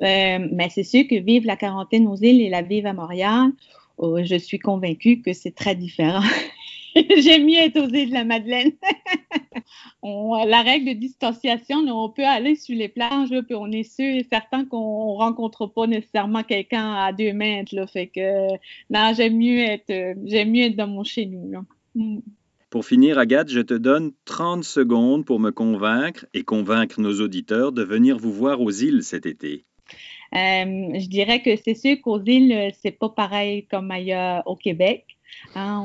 mais 0.00 0.68
c'est 0.70 0.84
sûr 0.84 1.06
que 1.08 1.16
vivre 1.16 1.46
la 1.46 1.56
quarantaine 1.56 2.06
aux 2.06 2.16
îles 2.16 2.42
et 2.42 2.50
la 2.50 2.62
vivre 2.62 2.88
à 2.88 2.92
Montréal, 2.92 3.50
oh, 3.96 4.18
je 4.22 4.36
suis 4.36 4.58
convaincue 4.58 5.22
que 5.22 5.32
c'est 5.32 5.54
très 5.54 5.74
différent. 5.74 6.22
J'aime 7.18 7.46
mieux 7.46 7.58
être 7.58 7.80
aux 7.80 7.88
îles 7.88 8.10
de 8.10 8.14
la 8.14 8.24
Madeleine. 8.24 8.72
la 10.02 10.62
règle 10.62 10.90
de 10.90 10.92
distanciation, 10.92 11.78
on 11.88 12.08
peut 12.08 12.24
aller 12.24 12.54
sur 12.54 12.76
les 12.76 12.88
plages, 12.88 13.30
puis 13.46 13.54
on 13.54 13.70
est 13.72 13.82
sûr 13.82 14.04
et 14.04 14.26
certain 14.30 14.64
qu'on 14.64 15.14
ne 15.14 15.18
rencontre 15.18 15.66
pas 15.66 15.86
nécessairement 15.86 16.42
quelqu'un 16.42 16.94
à 16.94 17.12
deux 17.12 17.32
mètres. 17.32 17.74
Là, 17.74 17.86
fait 17.86 18.06
que 18.06 18.50
non, 18.90 19.12
j'aime 19.16 19.36
mieux 19.36 19.60
être 19.60 20.16
j'aime 20.24 20.50
mieux 20.50 20.64
être 20.64 20.76
dans 20.76 20.86
mon 20.86 21.04
chez 21.04 21.26
nous. 21.26 21.64
Mm. 21.94 22.20
Pour 22.70 22.84
finir, 22.84 23.18
Agathe, 23.18 23.50
je 23.50 23.60
te 23.60 23.74
donne 23.74 24.12
30 24.24 24.64
secondes 24.64 25.24
pour 25.24 25.38
me 25.38 25.50
convaincre 25.50 26.26
et 26.34 26.42
convaincre 26.42 27.00
nos 27.00 27.20
auditeurs 27.20 27.70
de 27.70 27.84
venir 27.84 28.18
vous 28.18 28.32
voir 28.32 28.60
aux 28.60 28.72
îles 28.72 29.04
cet 29.04 29.26
été. 29.26 29.64
Euh, 30.34 30.98
je 30.98 31.08
dirais 31.08 31.40
que 31.40 31.54
c'est 31.56 31.74
sûr 31.74 32.00
qu'aux 32.02 32.20
îles, 32.20 32.72
c'est 32.82 32.90
pas 32.98 33.10
pareil 33.10 33.66
comme 33.70 33.92
ailleurs 33.92 34.42
au 34.46 34.56
Québec. 34.56 35.13
Hein, 35.54 35.82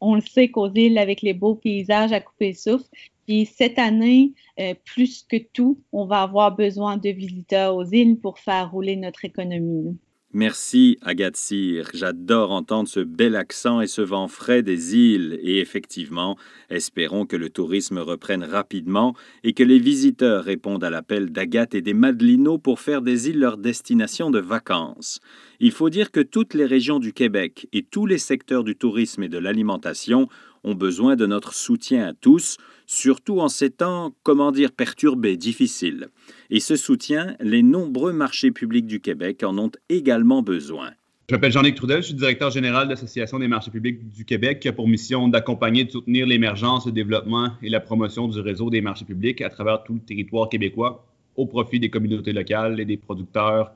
on, 0.00 0.14
le 0.14 0.20
sait 0.20 0.48
qu'aux 0.48 0.72
îles, 0.72 0.98
avec 0.98 1.22
les 1.22 1.34
beaux 1.34 1.54
paysages 1.54 2.12
à 2.12 2.20
couper 2.20 2.48
le 2.48 2.54
souffle, 2.54 2.88
puis 3.26 3.46
cette 3.46 3.78
année, 3.78 4.32
euh, 4.60 4.74
plus 4.84 5.24
que 5.28 5.36
tout, 5.36 5.80
on 5.92 6.06
va 6.06 6.22
avoir 6.22 6.54
besoin 6.54 6.96
de 6.96 7.10
visiteurs 7.10 7.74
aux 7.74 7.84
îles 7.84 8.18
pour 8.18 8.38
faire 8.38 8.70
rouler 8.70 8.96
notre 8.96 9.24
économie. 9.24 9.96
Merci, 10.34 10.96
Agathe 11.02 11.36
Cyr. 11.36 11.90
J'adore 11.92 12.52
entendre 12.52 12.88
ce 12.88 13.00
bel 13.00 13.36
accent 13.36 13.82
et 13.82 13.86
ce 13.86 14.00
vent 14.00 14.28
frais 14.28 14.62
des 14.62 14.96
îles. 14.96 15.38
Et 15.42 15.58
effectivement, 15.58 16.38
espérons 16.70 17.26
que 17.26 17.36
le 17.36 17.50
tourisme 17.50 17.98
reprenne 17.98 18.42
rapidement 18.42 19.14
et 19.44 19.52
que 19.52 19.62
les 19.62 19.78
visiteurs 19.78 20.42
répondent 20.42 20.84
à 20.84 20.88
l'appel 20.88 21.32
d'Agathe 21.32 21.74
et 21.74 21.82
des 21.82 21.92
Madelinos 21.92 22.56
pour 22.56 22.80
faire 22.80 23.02
des 23.02 23.28
îles 23.28 23.40
leur 23.40 23.58
destination 23.58 24.30
de 24.30 24.38
vacances. 24.38 25.20
Il 25.60 25.70
faut 25.70 25.90
dire 25.90 26.10
que 26.10 26.20
toutes 26.20 26.54
les 26.54 26.64
régions 26.64 26.98
du 26.98 27.12
Québec 27.12 27.68
et 27.74 27.82
tous 27.82 28.06
les 28.06 28.16
secteurs 28.16 28.64
du 28.64 28.74
tourisme 28.74 29.22
et 29.24 29.28
de 29.28 29.38
l'alimentation 29.38 30.28
ont 30.64 30.74
besoin 30.74 31.16
de 31.16 31.26
notre 31.26 31.54
soutien 31.54 32.06
à 32.06 32.12
tous, 32.12 32.56
surtout 32.86 33.40
en 33.40 33.48
ces 33.48 33.70
temps, 33.70 34.14
comment 34.22 34.52
dire, 34.52 34.72
perturbés, 34.72 35.36
difficiles. 35.36 36.08
Et 36.50 36.60
ce 36.60 36.76
soutien, 36.76 37.36
les 37.40 37.62
nombreux 37.62 38.12
marchés 38.12 38.50
publics 38.50 38.86
du 38.86 39.00
Québec 39.00 39.42
en 39.42 39.58
ont 39.58 39.72
également 39.88 40.42
besoin. 40.42 40.90
Je 41.28 41.36
m'appelle 41.36 41.52
Jean-Luc 41.52 41.76
Trudel, 41.76 42.02
je 42.02 42.08
suis 42.08 42.14
directeur 42.14 42.50
général 42.50 42.88
de 42.88 42.90
l'Association 42.90 43.38
des 43.38 43.48
marchés 43.48 43.70
publics 43.70 44.08
du 44.10 44.24
Québec 44.24 44.60
qui 44.60 44.68
a 44.68 44.72
pour 44.72 44.86
mission 44.86 45.28
d'accompagner 45.28 45.82
et 45.82 45.84
de 45.84 45.90
soutenir 45.90 46.26
l'émergence, 46.26 46.84
le 46.84 46.92
développement 46.92 47.52
et 47.62 47.70
la 47.70 47.80
promotion 47.80 48.28
du 48.28 48.38
réseau 48.40 48.68
des 48.70 48.80
marchés 48.80 49.04
publics 49.04 49.40
à 49.40 49.48
travers 49.48 49.82
tout 49.84 49.94
le 49.94 50.00
territoire 50.00 50.48
québécois 50.48 51.06
au 51.36 51.46
profit 51.46 51.80
des 51.80 51.88
communautés 51.88 52.32
locales 52.32 52.80
et 52.80 52.84
des 52.84 52.96
producteurs 52.96 53.72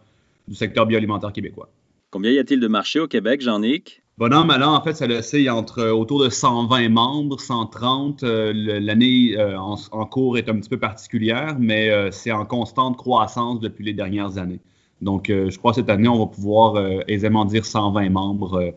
du 0.47 0.55
secteur 0.55 0.87
bioalimentaire 0.87 1.33
québécours. 1.33 1.69
Combien 2.11 2.31
y 2.31 2.39
a-t-il 2.39 2.61
de 2.61 2.69
marchés 2.69 3.01
au 3.01 3.09
Québec, 3.09 3.41
Jean-Nic? 3.41 4.03
Bon 4.19 4.33
an, 4.33 4.47
mal 4.47 4.63
en 4.63 4.83
fait, 4.83 4.95
ça 4.95 5.07
le 5.07 5.21
sait 5.21 5.51
entre 5.51 5.81
euh, 5.81 5.93
autour 5.93 6.25
de 6.25 6.31
120 6.31 6.89
membres, 6.89 7.39
130. 7.39 8.23
Euh, 8.23 8.51
l'année 8.55 9.37
euh, 9.37 9.59
en, 9.59 10.07
cours 10.07 10.39
est 10.39 10.49
un 10.49 10.59
petit 10.59 10.71
peu 10.71 10.79
particulière, 10.79 11.59
mais 11.61 11.91
c'est 12.13 12.33
en 12.33 12.47
constante 12.47 12.97
croissance 12.97 13.61
depuis 13.61 13.85
les 13.85 13.93
dernières 13.93 14.39
années. 14.39 14.61
Donc, 15.03 15.27
je 15.29 15.59
crois 15.59 15.73
que 15.73 15.77
cette 15.77 15.91
année, 15.91 16.09
on 16.09 16.19
va 16.19 16.27
pouvoir 16.27 16.83
aisément 17.07 17.45
dire 17.45 17.67
120 17.67 18.09
membres 18.09 18.75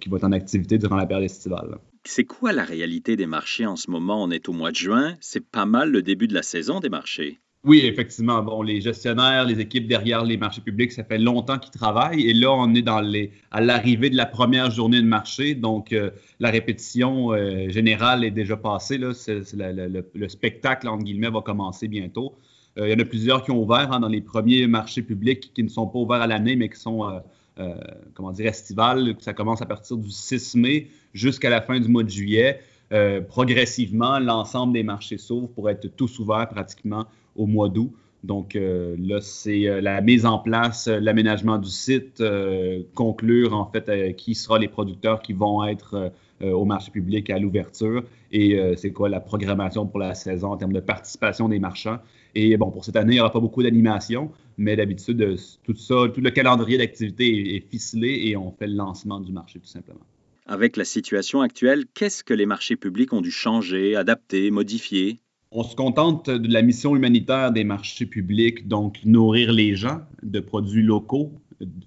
qui 0.00 0.08
vont 0.08 0.16
être 0.16 0.24
en 0.24 0.32
activité 0.32 0.78
durant 0.78 0.96
la 0.96 1.04
période 1.04 1.26
estivale. 1.26 1.76
C'est 2.04 2.24
quoi 2.24 2.52
la 2.52 2.64
réalité 2.64 3.16
des 3.16 3.26
marchés 3.26 3.66
en 3.66 3.76
ce 3.76 3.90
moment? 3.90 4.22
On 4.22 4.30
est 4.30 4.48
au 4.48 4.52
mois 4.52 4.70
de 4.70 4.76
juin. 4.76 5.16
C'est 5.20 5.44
pas 5.46 5.66
mal 5.66 5.90
le 5.90 6.00
début 6.00 6.28
de 6.28 6.34
la 6.34 6.42
saison 6.42 6.80
des 6.80 6.88
marchés. 6.88 7.38
Oui, 7.64 7.82
effectivement. 7.84 8.42
Bon, 8.42 8.60
les 8.62 8.80
gestionnaires, 8.80 9.44
les 9.44 9.60
équipes 9.60 9.86
derrière 9.86 10.24
les 10.24 10.36
marchés 10.36 10.60
publics, 10.60 10.90
ça 10.90 11.04
fait 11.04 11.18
longtemps 11.18 11.60
qu'ils 11.60 11.70
travaillent. 11.70 12.28
Et 12.28 12.34
là, 12.34 12.50
on 12.50 12.74
est 12.74 12.82
dans 12.82 13.00
les, 13.00 13.30
à 13.52 13.60
l'arrivée 13.60 14.10
de 14.10 14.16
la 14.16 14.26
première 14.26 14.72
journée 14.72 15.00
de 15.00 15.06
marché. 15.06 15.54
Donc, 15.54 15.92
euh, 15.92 16.10
la 16.40 16.50
répétition 16.50 17.32
euh, 17.32 17.68
générale 17.68 18.24
est 18.24 18.32
déjà 18.32 18.56
passée. 18.56 18.98
Là. 18.98 19.12
le, 19.54 20.28
spectacle, 20.28 20.88
entre 20.88 21.04
guillemets, 21.04 21.30
va 21.30 21.40
commencer 21.40 21.86
bientôt. 21.86 22.34
Euh, 22.78 22.88
il 22.88 22.90
y 22.90 22.94
en 22.96 22.98
a 22.98 23.04
plusieurs 23.04 23.44
qui 23.44 23.52
ont 23.52 23.62
ouvert 23.62 23.92
hein, 23.92 24.00
dans 24.00 24.08
les 24.08 24.22
premiers 24.22 24.66
marchés 24.66 25.02
publics 25.02 25.52
qui 25.54 25.62
ne 25.62 25.68
sont 25.68 25.86
pas 25.86 26.00
ouverts 26.00 26.22
à 26.22 26.26
l'année, 26.26 26.56
mais 26.56 26.68
qui 26.68 26.80
sont, 26.80 27.22
comment 28.14 28.32
dire, 28.32 28.46
estivales. 28.46 29.14
Ça 29.20 29.34
commence 29.34 29.62
à 29.62 29.66
partir 29.66 29.98
du 29.98 30.10
6 30.10 30.56
mai 30.56 30.88
jusqu'à 31.14 31.48
la 31.48 31.62
fin 31.62 31.78
du 31.78 31.86
mois 31.86 32.02
de 32.02 32.10
juillet. 32.10 32.60
Progressivement, 33.28 34.18
l'ensemble 34.18 34.74
des 34.74 34.82
marchés 34.82 35.18
s'ouvrent 35.18 35.48
pour 35.48 35.70
être 35.70 35.88
tous 35.96 36.18
ouverts 36.18 36.48
pratiquement 36.48 37.06
au 37.36 37.46
mois 37.46 37.68
d'août. 37.68 37.92
Donc 38.24 38.54
euh, 38.54 38.96
là, 39.00 39.20
c'est 39.20 39.66
euh, 39.66 39.80
la 39.80 40.00
mise 40.00 40.26
en 40.26 40.38
place, 40.38 40.86
euh, 40.86 41.00
l'aménagement 41.00 41.58
du 41.58 41.68
site, 41.68 42.22
conclure 42.94 43.54
en 43.54 43.66
fait 43.66 44.16
qui 44.16 44.34
sera 44.34 44.58
les 44.58 44.68
producteurs 44.68 45.22
qui 45.22 45.32
vont 45.32 45.64
être 45.64 46.12
au 46.42 46.64
marché 46.64 46.90
public 46.90 47.30
à 47.30 47.38
l'ouverture 47.38 48.02
et 48.32 48.58
c'est 48.76 48.92
quoi 48.92 49.08
la 49.08 49.20
programmation 49.20 49.86
pour 49.86 50.00
la 50.00 50.14
saison 50.14 50.52
en 50.52 50.56
termes 50.56 50.72
de 50.72 50.80
participation 50.80 51.48
des 51.48 51.60
marchands. 51.60 51.98
Et 52.34 52.56
bon, 52.56 52.70
pour 52.70 52.84
cette 52.84 52.96
année, 52.96 53.12
il 53.12 53.16
n'y 53.16 53.20
aura 53.20 53.30
pas 53.30 53.40
beaucoup 53.40 53.62
d'animation, 53.62 54.32
mais 54.56 54.74
d'habitude, 54.74 55.36
tout 55.62 55.76
ça, 55.76 55.94
tout 56.12 56.20
le 56.20 56.30
calendrier 56.30 56.78
d'activité 56.78 57.56
est, 57.56 57.70
ficelé 57.70 58.22
et 58.26 58.36
on 58.36 58.50
fait 58.50 58.66
le 58.66 58.74
lancement 58.74 59.20
du 59.20 59.32
marché 59.32 59.60
tout 59.60 59.66
simplement. 59.66 60.00
Avec 60.46 60.76
la 60.76 60.84
situation 60.84 61.40
actuelle, 61.40 61.84
qu'est-ce 61.94 62.24
que 62.24 62.34
les 62.34 62.46
marchés 62.46 62.76
publics 62.76 63.12
ont 63.12 63.20
dû 63.20 63.30
changer, 63.30 63.94
adapter, 63.94 64.50
modifier? 64.50 65.20
On 65.52 65.62
se 65.62 65.76
contente 65.76 66.30
de 66.30 66.52
la 66.52 66.62
mission 66.62 66.96
humanitaire 66.96 67.52
des 67.52 67.62
marchés 67.62 68.06
publics, 68.06 68.66
donc 68.66 68.98
nourrir 69.04 69.52
les 69.52 69.76
gens 69.76 70.00
de 70.22 70.40
produits 70.40 70.82
locaux, 70.82 71.32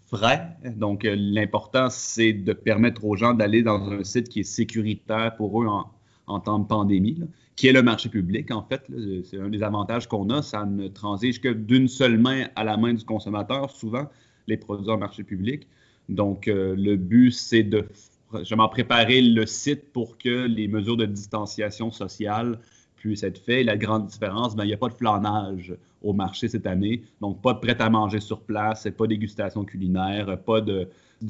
frais. 0.08 0.56
Donc, 0.78 1.04
euh, 1.04 1.16
l'important, 1.18 1.90
c'est 1.90 2.32
de 2.34 2.54
permettre 2.54 3.04
aux 3.06 3.16
gens 3.16 3.34
d'aller 3.34 3.64
dans 3.64 3.92
un 3.92 4.04
site 4.04 4.30
qui 4.30 4.42
est 4.42 4.44
sécuritaire 4.44 5.36
pour 5.36 5.62
eux 5.62 5.68
en, 5.68 6.40
temps 6.40 6.60
de 6.60 6.66
pandémie, 6.66 7.20
qui 7.56 7.68
est 7.68 7.74
le 7.74 7.84
marché 7.84 8.10
public, 8.10 8.52
en 8.52 8.64
fait. 8.64 8.84
C'est 9.26 9.40
un 9.40 9.50
des 9.50 9.64
avantages 9.64 10.08
qu'on 10.08 10.30
a. 10.30 10.42
Ça 10.42 10.66
ne 10.66 10.88
transige 10.88 11.42
que 11.42 11.50
d'une 11.50 11.88
seule 11.88 12.18
main 12.18 12.48
à 12.56 12.64
la 12.64 12.78
main 12.78 12.94
du 12.94 13.04
consommateur, 13.04 13.70
souvent, 13.72 14.10
les 14.48 14.58
produits 14.58 14.90
en 14.90 14.98
marché 14.98 15.24
public. 15.24 15.68
Donc, 16.08 16.48
euh, 16.48 16.76
le 16.78 16.96
but, 16.96 17.32
c'est 17.32 17.64
de 17.64 17.88
vraiment 18.32 18.70
préparer 18.70 19.22
le 19.22 19.46
site 19.46 19.91
pour 19.91 20.17
que 20.17 20.46
les 20.48 20.67
mesures 20.67 20.98
de 20.98 21.05
distanciation 21.05 21.91
sociale 21.91 22.60
puissent 22.96 23.24
être 23.24 23.38
faites. 23.38 23.65
La 23.65 23.77
grande 23.77 24.08
différence, 24.08 24.55
ben, 24.55 24.63
il 24.63 24.67
n'y 24.67 24.74
a 24.74 24.77
pas 24.77 24.89
de 24.89 24.94
flanage 24.94 25.75
au 26.01 26.13
marché 26.13 26.48
cette 26.48 26.65
année. 26.65 27.03
Donc, 27.22 27.41
pas 27.41 27.53
de 27.53 27.60
prêt 27.60 27.79
à 27.79 27.89
manger 27.89 28.20
sur 28.20 28.41
place, 28.41 28.88
pas 28.98 29.05
de 29.05 29.10
dégustation 29.10 29.63
culinaire, 29.63 30.38
pas 30.44 30.62
de, 30.62 30.89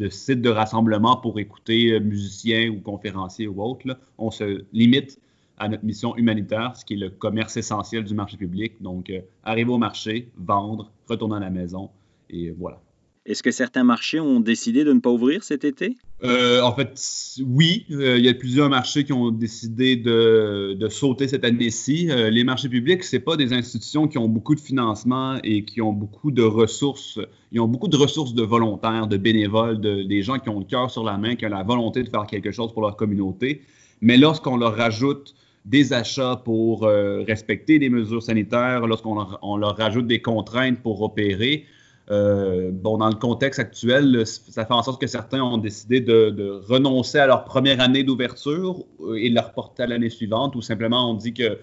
site 0.09 0.41
de 0.41 0.49
rassemblement 0.49 1.17
pour 1.17 1.39
écouter 1.39 1.93
euh, 1.93 1.99
musiciens 1.99 2.69
ou 2.69 2.79
conférenciers 2.79 3.47
ou 3.47 3.61
autres. 3.61 3.97
On 4.17 4.31
se 4.31 4.63
limite 4.73 5.19
à 5.57 5.69
notre 5.69 5.85
mission 5.85 6.15
humanitaire, 6.17 6.75
ce 6.75 6.83
qui 6.83 6.95
est 6.95 6.97
le 6.97 7.09
commerce 7.09 7.55
essentiel 7.55 8.03
du 8.03 8.13
marché 8.13 8.37
public. 8.37 8.81
Donc, 8.81 9.09
euh, 9.09 9.21
arriver 9.43 9.71
au 9.71 9.77
marché, 9.77 10.29
vendre, 10.37 10.91
retourner 11.07 11.37
à 11.37 11.39
la 11.39 11.49
maison, 11.49 11.89
et 12.29 12.51
voilà. 12.51 12.81
Est-ce 13.25 13.41
que 13.41 13.50
certains 13.50 13.84
marchés 13.84 14.20
ont 14.20 14.39
décidé 14.39 14.84
de 14.84 14.94
ne 14.94 15.00
pas 15.00 15.10
ouvrir 15.10 15.44
cet 15.44 15.63
été? 15.63 15.98
Euh, 16.24 16.62
en 16.62 16.75
fait, 16.75 17.01
oui. 17.44 17.88
Euh, 17.89 18.20
il 18.20 18.24
y 18.24 18.29
a 18.29 18.36
plusieurs 18.36 18.70
marchés 18.70 19.03
qui 19.03 19.13
ont 19.13 19.32
décidé 19.32 19.96
de, 19.96 20.88
sauter 20.89 21.27
cette 21.27 21.44
année-ci. 21.44 22.12
Euh, 22.12 22.29
les 22.29 22.44
marchés 22.44 22.70
publics, 22.70 23.03
ce 23.03 23.17
pas 23.17 23.36
des 23.36 23.51
institutions 23.51 24.08
qui 24.08 24.20
ont 24.20 24.27
beaucoup 24.27 24.53
de 24.53 24.60
financement 24.60 25.38
et 25.44 25.65
qui 25.65 25.82
ont 25.82 25.91
beaucoup 25.91 26.29
de 26.29 26.44
ressources. 26.44 27.20
Ils 27.51 27.60
ont 27.60 27.67
beaucoup 27.67 27.88
de 27.88 27.98
ressources 27.98 28.36
de 28.36 28.44
volontaires, 28.44 29.08
de 29.08 29.17
bénévoles, 29.17 29.82
de, 29.82 30.03
des 30.03 30.22
gens 30.22 30.38
qui 30.38 30.50
ont 30.50 30.60
le 30.60 30.65
cœur 30.65 30.91
sur 30.91 31.03
la 31.03 31.17
main, 31.17 31.36
qui 31.36 31.48
ont 31.48 31.50
la 31.50 31.63
volonté 31.63 32.03
de 32.03 32.10
faire 32.10 32.27
quelque 32.27 32.51
chose 32.51 32.74
pour 32.74 32.84
leur 32.84 32.96
communauté. 32.96 33.63
Mais 34.01 34.17
lorsqu'on 34.17 34.58
leur 34.58 34.75
rajoute 34.75 35.34
des 35.65 35.94
achats 35.94 36.39
pour 36.46 36.84
respecter 36.84 37.79
les 37.79 37.89
mesures 37.89 38.22
sanitaires, 38.22 38.86
lorsqu'on 38.86 39.15
leur, 39.15 39.39
leur 39.58 39.75
rajoute 39.75 40.05
des 40.05 40.22
contraintes 40.22 40.79
pour 40.84 41.01
opérer, 41.01 41.65
euh, 42.12 42.69
bon, 42.71 42.97
dans 42.97 43.09
le 43.09 43.15
contexte 43.15 43.59
actuel, 43.59 44.25
ça 44.25 44.65
fait 44.65 44.74
en 44.74 44.83
sorte 44.83 45.01
que 45.01 45.07
certains 45.07 45.41
ont 45.41 45.57
décidé 45.57 46.01
de, 46.01 46.62
renoncer 46.67 47.17
à 47.17 47.25
leur 47.25 47.45
première 47.45 47.81
année 47.81 48.03
d'ouverture 48.03 48.85
euh, 49.01 49.15
et 49.15 49.29
de 49.29 49.35
la 49.35 49.41
reporter 49.41 49.83
à 49.83 49.88
l'année 49.88 50.09
suivante, 50.12 50.55
ou 50.55 50.62
simplement 50.62 51.09
on 51.09 51.15
dit 51.15 51.33
que 51.33 51.57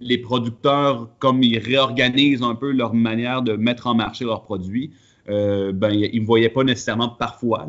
les 0.00 0.18
producteurs, 0.18 1.08
comme 1.18 1.42
ils 1.42 1.58
réorganisent 1.58 2.42
un 2.42 2.54
peu 2.54 2.72
leur 2.72 2.94
manière 2.94 3.42
de 3.42 3.54
mettre 3.54 3.86
en 3.86 3.94
marché 3.94 4.24
leurs 4.24 4.42
produits, 4.42 4.90
euh, 5.30 5.72
ben, 5.72 5.90
ils 5.90 6.20
ne 6.20 6.26
voyaient 6.26 6.50
pas 6.50 6.64
nécessairement 6.64 7.08
parfois, 7.08 7.66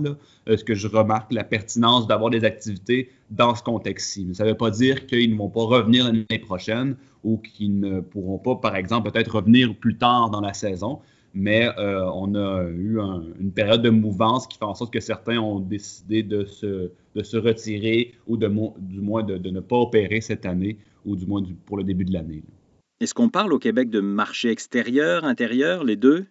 ce 0.47 0.61
que 0.63 0.73
je 0.73 0.89
remarque, 0.89 1.31
la 1.31 1.45
pertinence 1.45 2.07
d'avoir 2.07 2.29
des 2.29 2.43
activités 2.43 3.09
dans 3.29 3.55
ce 3.55 3.63
contexte-ci. 3.63 4.27
Ça 4.33 4.43
ne 4.43 4.49
veut 4.49 4.57
pas 4.57 4.71
dire 4.71 5.07
qu'ils 5.07 5.31
ne 5.31 5.37
vont 5.37 5.49
pas 5.49 5.63
revenir 5.63 6.05
l'année 6.05 6.39
prochaine 6.41 6.97
ou 7.23 7.37
qu'ils 7.37 7.79
ne 7.79 8.01
pourront 8.01 8.39
pas, 8.39 8.55
par 8.55 8.75
exemple, 8.75 9.09
peut-être 9.11 9.35
revenir 9.35 9.73
plus 9.75 9.97
tard 9.97 10.29
dans 10.29 10.41
la 10.41 10.53
saison 10.53 10.99
mais 11.35 11.69
euh, 11.77 12.09
on 12.13 12.33
a 12.33 12.63
eu 12.63 12.97
une 13.39 13.51
période 13.51 13.81
de 13.81 13.89
mouvance 13.89 14.47
qui 14.47 14.57
fait 14.57 14.63
en 14.63 14.73
sorte 14.73 14.93
que 14.93 15.01
certains 15.01 15.37
ont 15.37 15.59
décidé 15.59 16.23
de 16.23 16.45
se, 16.45 16.91
de 17.13 17.23
se 17.23 17.35
retirer 17.35 18.13
ou 18.25 18.37
de, 18.37 18.47
du 18.79 19.01
moins 19.01 19.21
de, 19.21 19.37
ne 19.37 19.59
pas 19.59 19.75
opérer 19.75 20.21
cette 20.21 20.45
année 20.45 20.77
ou 21.05 21.17
du 21.17 21.25
moins 21.25 21.43
pour 21.65 21.77
le 21.77 21.83
début 21.83 22.05
de 22.05 22.13
l'année. 22.13 22.41
Est-ce 23.01 23.13
qu'on 23.13 23.27
parle 23.27 23.51
au 23.51 23.59
Québec 23.59 23.89
de 23.89 23.99
marché 23.99 24.49
extérieur, 24.49 25.25
intérieur, 25.25 25.83
les 25.83 25.97
deux? 25.97 26.25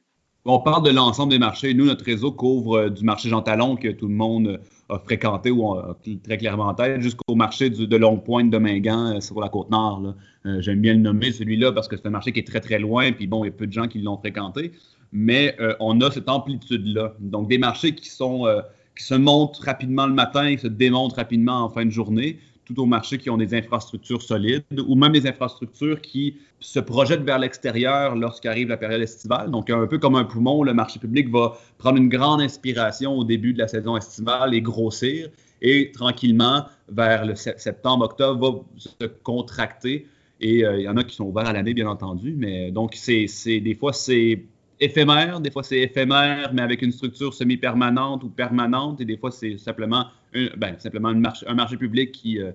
On 0.47 0.59
parle 0.61 0.83
de 0.85 0.91
l'ensemble 0.91 1.33
des 1.33 1.39
marchés. 1.39 1.75
Nous, 1.75 1.85
notre 1.85 2.05
réseau 2.05 2.33
couvre 2.33 2.79
euh, 2.79 2.89
du 2.89 3.05
marché 3.05 3.29
Jean 3.29 3.43
Talon 3.43 3.77
que 3.77 3.89
tout 3.89 4.09
le 4.09 4.15
monde 4.15 4.59
a 4.89 4.99
fréquenté 4.99 5.51
ou 5.51 5.73
a 5.73 5.97
très 6.23 6.37
clairement 6.37 6.67
en 6.67 6.75
tête, 6.75 7.01
jusqu'au 7.01 7.35
marché 7.35 7.71
de 7.71 7.97
Longue 7.97 8.23
Pointe 8.23 8.51
de 8.51 8.59
Mingan 8.59 9.17
euh, 9.17 9.21
sur 9.21 9.41
la 9.41 9.49
côte 9.49 9.71
nord. 9.71 10.15
J'aime 10.59 10.81
bien 10.83 10.93
le 10.93 11.01
nommer 11.01 11.33
celui-là 11.33 11.73
parce 11.73 11.89
que 11.89 11.97
c'est 11.97 12.07
un 12.07 12.11
marché 12.11 12.31
qui 12.31 12.41
est 12.41 12.47
très 12.47 12.61
très 12.61 12.79
loin, 12.79 13.13
puis 13.13 13.27
bon, 13.27 13.45
il 13.45 13.47
y 13.47 13.51
a 13.51 13.53
peu 13.53 13.67
de 13.67 13.73
gens 13.73 13.89
qui 13.89 13.99
l'ont 14.01 14.19
fréquenté 14.19 14.73
mais 15.15 15.55
euh, 15.61 15.75
on 15.79 16.01
a 16.01 16.11
cette 16.11 16.29
amplitude-là. 16.29 17.15
Donc, 17.21 17.49
des 17.49 17.57
marchés 17.57 17.95
qui, 17.95 18.11
sont, 18.11 18.47
euh, 18.47 18.61
qui 18.99 19.05
se 19.05 19.15
montent 19.15 19.59
rapidement 19.59 20.07
le 20.07 20.13
matin 20.13 20.49
et 20.49 20.59
se 20.59 20.67
démontent 20.67 21.15
rapidement 21.15 21.65
en 21.65 21.71
fin 21.71 21.87
de 21.87 21.91
journée, 21.91 22.41
tout 22.65 22.81
aux 22.81 22.87
marchés 22.87 23.19
qui 23.19 23.31
ont 23.31 23.37
des 23.37 23.55
infrastructures 23.55 24.23
solides 24.23 24.65
ou 24.87 24.95
même 24.95 25.13
des 25.13 25.27
infrastructures 25.27 26.01
qui 26.01 26.37
se 26.61 26.81
projettent 26.81 27.25
vers 27.25 27.39
l'extérieur 27.39 28.17
lorsqu'arrive 28.17 28.69
la 28.69 28.77
période 28.77 29.03
estivale. 29.03 29.51
Donc, 29.51 29.71
un 29.71 29.87
peu 29.87 29.99
comme 29.99 30.17
un 30.17 30.25
poumon, 30.25 30.63
le 30.63 30.73
marché 30.73 30.99
public 30.99 31.31
va 31.31 31.59
prendre 31.79 31.99
une 31.99 32.09
grande 32.09 32.41
inspiration 32.41 33.13
au 33.13 33.25
début 33.25 33.53
de 33.53 33.59
la 33.59 33.69
saison 33.69 33.97
estivale 33.97 34.55
et 34.55 34.63
grossir, 34.63 35.29
et 35.61 35.93
tranquillement, 35.93 36.67
vers 36.89 37.25
le 37.27 37.35
septembre-octobre, 37.35 38.53
va 38.53 38.61
se 38.77 39.07
contracter. 39.23 40.07
Et 40.41 40.65
euh, 40.65 40.79
il 40.79 40.83
y 40.83 40.89
en 40.89 40.97
a 40.97 41.05
qui 41.05 41.15
sont 41.15 41.25
ouverts 41.25 41.47
à 41.47 41.53
l'année, 41.53 41.75
bien 41.75 41.89
entendu, 41.89 42.35
mais 42.37 42.71
donc, 42.71 42.95
c'est, 42.95 43.27
des 43.61 43.75
fois, 43.75 43.93
c'est 43.93 44.45
éphémère, 44.81 45.41
des 45.41 45.51
fois 45.51 45.63
c'est 45.63 45.81
éphémère, 45.81 46.53
mais 46.53 46.63
avec 46.63 46.83
une 46.83 46.93
structure 46.93 47.33
semi-permanente 47.35 48.25
ou 48.25 48.29
permanente, 48.29 49.01
et 49.01 49.05
des 49.05 49.17
fois 49.17 49.31
c'est 49.31 49.59
simplement, 49.59 50.07
un, 50.35 50.49
ben, 50.57 50.77
simplement 50.79 51.09
un 51.09 51.55
marché 51.55 51.77
public 51.77 52.21
euh, 52.27 52.53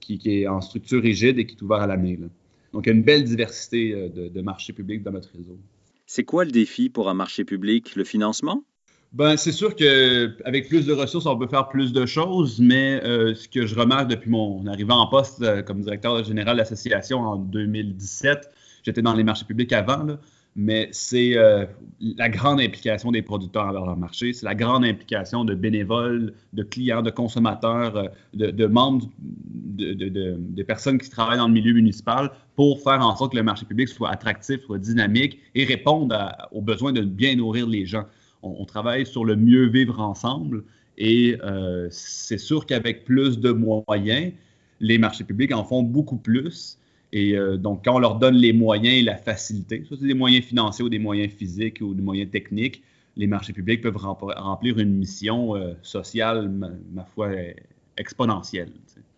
qui, 0.00 0.18
qui, 0.18 0.42
est 0.42 0.46
en 0.46 0.60
structure 0.60 1.02
rigide 1.02 1.38
et 1.38 1.46
qui 1.46 1.56
est 1.56 1.62
ouvert 1.62 1.80
à 1.80 1.86
l'année. 1.86 2.18
Donc 2.72 2.86
il 2.86 2.90
y 2.90 2.92
a 2.92 2.94
une 2.94 3.02
belle 3.02 3.24
diversité 3.24 3.92
euh, 3.92 4.08
de, 4.08 4.28
de 4.28 4.40
marchés 4.42 4.72
publics 4.72 5.02
dans 5.02 5.12
notre 5.12 5.30
réseau. 5.36 5.58
C'est 6.06 6.24
quoi 6.24 6.44
le 6.44 6.50
défi 6.50 6.88
pour 6.90 7.08
un 7.08 7.14
marché 7.14 7.44
public? 7.44 7.96
Le 7.96 8.04
financement? 8.04 8.64
Ben, 9.12 9.36
c'est 9.36 9.52
sûr 9.52 9.76
qu'avec 9.76 10.68
plus 10.68 10.86
de 10.86 10.92
ressources, 10.94 11.26
on 11.26 11.36
peut 11.36 11.46
faire 11.46 11.68
plus 11.68 11.92
de 11.92 12.06
choses, 12.06 12.60
mais 12.60 12.98
euh, 13.04 13.34
ce 13.34 13.46
que 13.46 13.66
je 13.66 13.74
remarque 13.74 14.08
depuis 14.08 14.30
mon 14.30 14.66
arrivée 14.66 14.92
en 14.92 15.06
poste 15.06 15.64
comme 15.64 15.82
directeur 15.82 16.24
général 16.24 16.56
de 16.56 16.60
l'association 16.60 17.20
en 17.20 17.36
2017, 17.36 18.50
j'étais 18.82 19.02
dans 19.02 19.12
les 19.12 19.22
marchés 19.22 19.44
publics 19.44 19.72
avant, 19.74 20.02
là, 20.02 20.18
mais 20.54 20.88
c'est 20.92 21.36
euh, 21.36 21.64
la 22.00 22.28
grande 22.28 22.60
implication 22.60 23.10
des 23.10 23.22
producteurs 23.22 23.66
envers 23.66 23.86
leur 23.86 23.96
marché, 23.96 24.32
c'est 24.32 24.44
la 24.44 24.54
grande 24.54 24.84
implication 24.84 25.44
de 25.44 25.54
bénévoles, 25.54 26.34
de 26.52 26.62
clients, 26.62 27.02
de 27.02 27.10
consommateurs, 27.10 27.96
euh, 27.96 28.52
de, 28.52 28.66
membres, 28.66 29.08
de, 29.18 30.62
personnes 30.62 30.98
qui 30.98 31.08
travaillent 31.08 31.38
dans 31.38 31.48
le 31.48 31.54
milieu 31.54 31.72
municipal 31.72 32.30
pour 32.54 32.80
faire 32.82 33.00
en 33.00 33.16
sorte 33.16 33.32
que 33.32 33.38
le 33.38 33.42
marché 33.42 33.64
public 33.64 33.88
soit 33.88 34.10
attractif, 34.10 34.60
soit 34.66 34.78
dynamique 34.78 35.38
et 35.54 35.64
réponde 35.64 36.14
aux 36.52 36.60
besoins 36.60 36.92
de 36.92 37.00
bien 37.00 37.34
nourrir 37.36 37.66
les 37.66 37.86
gens. 37.86 38.04
On, 38.42 38.64
travaille 38.64 39.06
sur 39.06 39.24
le 39.24 39.36
mieux 39.36 39.68
vivre 39.68 40.00
ensemble 40.00 40.64
et 40.98 41.38
euh, 41.44 41.86
c'est 41.90 42.38
sûr 42.38 42.66
qu'avec 42.66 43.04
plus 43.04 43.38
de 43.38 43.52
moyens, 43.52 44.32
les 44.80 44.98
marchés 44.98 45.24
publics 45.24 45.52
en 45.54 45.64
font 45.64 45.82
beaucoup 45.82 46.16
plus 46.16 46.78
et 47.12 47.36
euh, 47.36 47.56
donc, 47.56 47.84
quand 47.84 47.96
on 47.96 47.98
leur 47.98 48.16
donne 48.16 48.36
les 48.36 48.52
moyens 48.52 48.96
et 48.96 49.02
la 49.02 49.16
facilité, 49.16 49.84
soit 49.84 49.98
c'est 50.00 50.06
des 50.06 50.14
moyens 50.14 50.44
financiers 50.44 50.84
ou 50.84 50.88
des 50.88 50.98
moyens 50.98 51.32
physiques 51.32 51.78
ou 51.82 51.94
des 51.94 52.02
moyens 52.02 52.30
techniques, 52.30 52.82
les 53.16 53.26
marchés 53.26 53.52
publics 53.52 53.82
peuvent 53.82 53.96
remplir 53.96 54.78
une 54.78 54.94
mission 54.94 55.54
euh, 55.54 55.74
sociale, 55.82 56.48
ma, 56.48 57.04
foi, 57.04 57.30
exponentielle. 57.98 58.70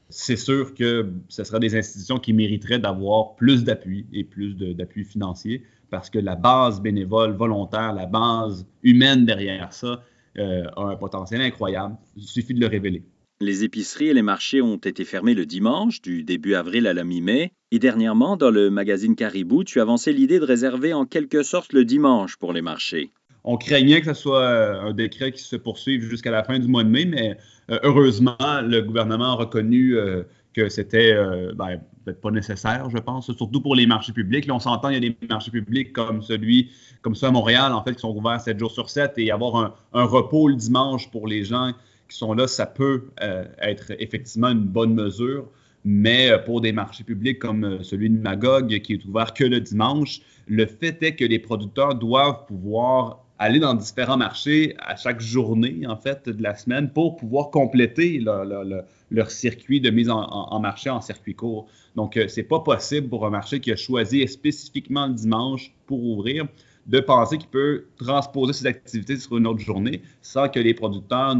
C'est 0.08 0.36
sûr 0.36 0.74
que 0.74 1.12
ce 1.28 1.44
sera 1.44 1.60
des 1.60 1.76
institutions 1.76 2.18
qui 2.18 2.32
mériteraient 2.32 2.80
d'avoir 2.80 3.36
plus 3.36 3.64
d'appui 3.64 4.06
et 4.12 4.24
plus 4.24 4.54
d'appui 4.54 5.04
financier 5.04 5.62
parce 5.90 6.10
que 6.10 6.18
la 6.18 6.34
base 6.34 6.80
bénévole, 6.80 7.32
volontaire, 7.32 7.92
la 7.92 8.06
base 8.06 8.66
humaine 8.82 9.24
derrière 9.24 9.72
ça 9.72 10.02
euh, 10.38 10.64
a 10.76 10.82
un 10.82 10.96
potentiel 10.96 11.40
incroyable. 11.40 11.96
Il 12.16 12.24
suffit 12.24 12.54
de 12.54 12.60
le 12.60 12.66
révéler. 12.66 13.04
Les 13.40 13.64
épiceries 13.64 14.08
et 14.08 14.14
les 14.14 14.22
marchés 14.22 14.62
ont 14.62 14.76
été 14.76 15.04
fermés 15.04 15.34
le 15.34 15.44
dimanche, 15.44 16.00
du 16.00 16.22
début 16.22 16.54
avril 16.54 16.86
à 16.86 16.94
la 16.94 17.02
mi-mai. 17.02 17.52
Et 17.72 17.80
dernièrement, 17.80 18.36
dans 18.36 18.52
le 18.52 18.70
magazine 18.70 19.16
Caribou, 19.16 19.64
tu 19.64 19.80
avançais 19.80 20.12
l'idée 20.12 20.38
de 20.38 20.44
réserver 20.44 20.94
en 20.94 21.04
quelque 21.04 21.42
sorte 21.42 21.72
le 21.72 21.84
dimanche 21.84 22.36
pour 22.36 22.52
les 22.52 22.62
marchés. 22.62 23.10
On 23.42 23.56
craignait 23.56 24.00
que 24.00 24.06
ce 24.06 24.14
soit 24.14 24.40
euh, 24.40 24.80
un 24.82 24.92
décret 24.92 25.32
qui 25.32 25.42
se 25.42 25.56
poursuive 25.56 26.08
jusqu'à 26.08 26.30
la 26.30 26.44
fin 26.44 26.60
du 26.60 26.68
mois 26.68 26.84
de 26.84 26.88
mai, 26.88 27.06
mais 27.06 27.36
euh, 27.72 27.80
heureusement, 27.82 28.36
le 28.62 28.80
gouvernement 28.80 29.32
a 29.32 29.34
reconnu 29.34 29.96
euh, 29.96 30.22
que 30.54 30.68
c'était 30.68 31.12
ben, 31.56 31.80
peut-être 32.04 32.20
pas 32.20 32.30
nécessaire, 32.30 32.88
je 32.88 32.98
pense, 32.98 33.32
surtout 33.32 33.60
pour 33.60 33.74
les 33.74 33.88
marchés 33.88 34.12
publics. 34.12 34.46
Là, 34.46 34.54
on 34.54 34.60
s'entend, 34.60 34.90
il 34.90 34.94
y 34.94 34.96
a 34.96 35.00
des 35.00 35.16
marchés 35.28 35.50
publics 35.50 35.92
comme 35.92 36.22
celui, 36.22 36.70
comme 37.02 37.16
ceux 37.16 37.26
à 37.26 37.32
Montréal, 37.32 37.72
en 37.72 37.82
fait, 37.82 37.94
qui 37.94 38.00
sont 38.00 38.16
ouverts 38.16 38.40
7 38.40 38.60
jours 38.60 38.70
sur 38.70 38.88
7 38.88 39.14
et 39.16 39.32
avoir 39.32 39.56
un, 39.56 39.74
un 39.92 40.04
repos 40.04 40.46
le 40.46 40.54
dimanche 40.54 41.10
pour 41.10 41.26
les 41.26 41.42
gens 41.42 41.72
qui 42.08 42.16
sont 42.16 42.34
là, 42.34 42.46
ça 42.46 42.66
peut 42.66 43.10
euh, 43.22 43.44
être 43.60 43.92
effectivement 43.98 44.48
une 44.48 44.64
bonne 44.64 44.94
mesure. 44.94 45.48
Mais 45.84 46.30
euh, 46.30 46.38
pour 46.38 46.60
des 46.60 46.72
marchés 46.72 47.04
publics 47.04 47.38
comme 47.38 47.64
euh, 47.64 47.82
celui 47.82 48.08
de 48.08 48.18
Magog, 48.18 48.78
qui 48.80 48.94
est 48.94 49.04
ouvert 49.04 49.34
que 49.34 49.44
le 49.44 49.60
dimanche, 49.60 50.20
le 50.46 50.66
fait 50.66 51.02
est 51.02 51.14
que 51.14 51.24
les 51.24 51.38
producteurs 51.38 51.94
doivent 51.94 52.46
pouvoir 52.46 53.24
aller 53.38 53.58
dans 53.58 53.74
différents 53.74 54.16
marchés 54.16 54.74
à 54.78 54.96
chaque 54.96 55.20
journée, 55.20 55.86
en 55.86 55.96
fait, 55.96 56.28
de 56.28 56.42
la 56.42 56.54
semaine 56.54 56.90
pour 56.90 57.16
pouvoir 57.16 57.50
compléter 57.50 58.20
leur, 58.20 59.30
circuit 59.30 59.80
de 59.80 59.90
mise 59.90 60.08
en, 60.08 60.60
marché 60.60 60.88
en 60.90 61.00
circuit 61.00 61.34
court. 61.34 61.66
Donc, 61.96 62.16
euh, 62.16 62.28
c'est 62.28 62.44
pas 62.44 62.60
possible 62.60 63.08
pour 63.08 63.26
un 63.26 63.30
marché 63.30 63.60
qui 63.60 63.72
a 63.72 63.76
choisi 63.76 64.26
spécifiquement 64.28 65.06
le 65.06 65.14
dimanche 65.14 65.72
pour 65.86 66.02
ouvrir 66.02 66.46
de 66.86 67.00
penser 67.00 67.38
qu'il 67.38 67.48
peut 67.48 67.86
transposer 67.96 68.52
ses 68.52 68.66
activités 68.66 69.16
sur 69.16 69.36
une 69.36 69.46
autre 69.46 69.60
journée 69.60 70.02
sans 70.20 70.48
que 70.48 70.60
les 70.60 70.74
producteurs 70.74 71.36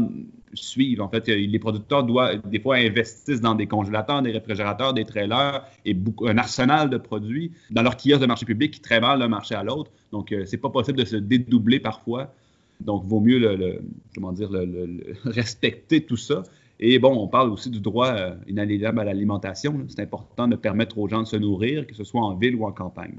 suivent. 0.53 1.01
En 1.01 1.09
fait, 1.09 1.27
les 1.27 1.59
producteurs 1.59 2.03
doivent, 2.03 2.41
des 2.49 2.59
fois, 2.59 2.77
investissent 2.77 3.41
dans 3.41 3.55
des 3.55 3.67
congélateurs, 3.67 4.21
des 4.21 4.31
réfrigérateurs, 4.31 4.93
des 4.93 5.05
trailers 5.05 5.63
et 5.85 5.95
un 6.25 6.37
arsenal 6.37 6.89
de 6.89 6.97
produits 6.97 7.51
dans 7.69 7.83
leur 7.83 7.97
kiosque 7.97 8.21
de 8.21 8.25
marché 8.25 8.45
public 8.45 8.71
qui 8.71 8.99
mal 8.99 9.19
d'un 9.19 9.27
marché 9.27 9.55
à 9.55 9.63
l'autre. 9.63 9.91
Donc, 10.11 10.31
euh, 10.31 10.45
c'est 10.45 10.57
pas 10.57 10.69
possible 10.69 10.97
de 10.97 11.05
se 11.05 11.17
dédoubler 11.17 11.79
parfois. 11.79 12.33
Donc, 12.79 13.05
vaut 13.05 13.19
mieux 13.19 13.79
comment 14.13 14.31
dire, 14.31 14.49
respecter 15.25 16.01
tout 16.01 16.17
ça. 16.17 16.43
Et 16.79 16.99
bon, 16.99 17.15
on 17.17 17.27
parle 17.27 17.51
aussi 17.51 17.69
du 17.69 17.79
droit 17.79 18.09
euh, 18.09 18.35
inaliénable 18.47 18.99
à 18.99 19.05
l'alimentation. 19.05 19.85
C'est 19.87 20.01
important 20.01 20.47
de 20.47 20.55
permettre 20.55 20.97
aux 20.97 21.07
gens 21.07 21.21
de 21.21 21.27
se 21.27 21.37
nourrir, 21.37 21.87
que 21.87 21.95
ce 21.95 22.03
soit 22.03 22.21
en 22.21 22.35
ville 22.35 22.55
ou 22.55 22.65
en 22.65 22.71
campagne. 22.71 23.15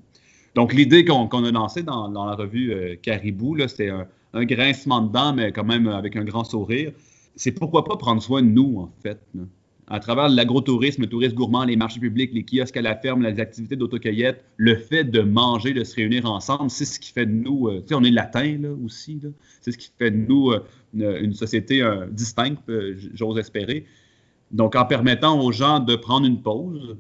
Donc, 0.57 0.73
l'idée 0.73 1.05
qu'on 1.05 1.29
a 1.29 1.51
lancée 1.53 1.83
dans, 1.83 2.09
la 2.09 2.35
revue 2.35 2.73
euh, 2.73 2.97
Caribou, 2.97 3.59
c'était 3.69 3.91
un, 3.91 4.45
grincement 4.45 5.03
de 5.03 5.13
dents, 5.13 5.35
mais 5.35 5.53
quand 5.53 5.65
même 5.65 5.87
avec 5.87 6.17
un 6.17 6.25
grand 6.25 6.45
sourire. 6.45 6.93
C'est 7.37 7.53
pourquoi 7.53 7.85
pas 7.85 7.97
prendre 7.97 8.23
soin 8.23 8.43
de 8.43 8.49
nous, 8.49 8.79
en 8.81 8.91
fait. 9.03 9.21
À 9.87 10.01
travers 10.01 10.31
l'agrotourisme, 10.31 11.03
le 11.03 11.09
tourisme 11.09 11.35
gourmand, 11.35 11.65
les 11.65 11.77
marchés 11.77 12.01
publics, 12.01 12.33
les 12.33 12.43
kiosques 12.43 12.77
à 12.79 12.83
la 12.83 12.97
ferme, 12.97 13.23
les 13.23 13.39
activités 13.39 13.77
d'autocueillette, 13.77 14.45
le 14.57 14.77
fait 14.77 15.05
de 15.05 15.21
manger, 15.21 15.75
de 15.75 15.85
se 15.85 15.95
réunir 15.95 16.25
ensemble, 16.25 16.71
c'est 16.71 16.87
ce 16.87 16.99
qui 16.99 17.13
fait 17.13 17.27
de 17.27 17.33
nous, 17.33 17.69
euh, 17.69 17.83
tu 17.83 17.89
sais, 17.89 17.95
on 17.95 18.03
est 18.03 18.11
latin 18.11 18.59
aussi, 18.85 19.21
c'est 19.61 19.73
ce 19.73 19.79
qui 19.79 19.91
fait 19.99 20.11
de 20.11 20.17
nous 20.17 20.53
euh, 20.53 20.63
une, 20.95 21.35
société 21.35 21.87
distincte, 22.11 22.63
j'ose 23.13 23.39
espérer. 23.39 23.85
Donc, 24.53 24.75
en 24.75 24.87
permettant 24.87 25.39
aux 25.39 25.53
gens 25.53 25.81
de 25.81 25.97
prendre 25.97 26.27
une 26.27 26.41
pause, 26.41 26.97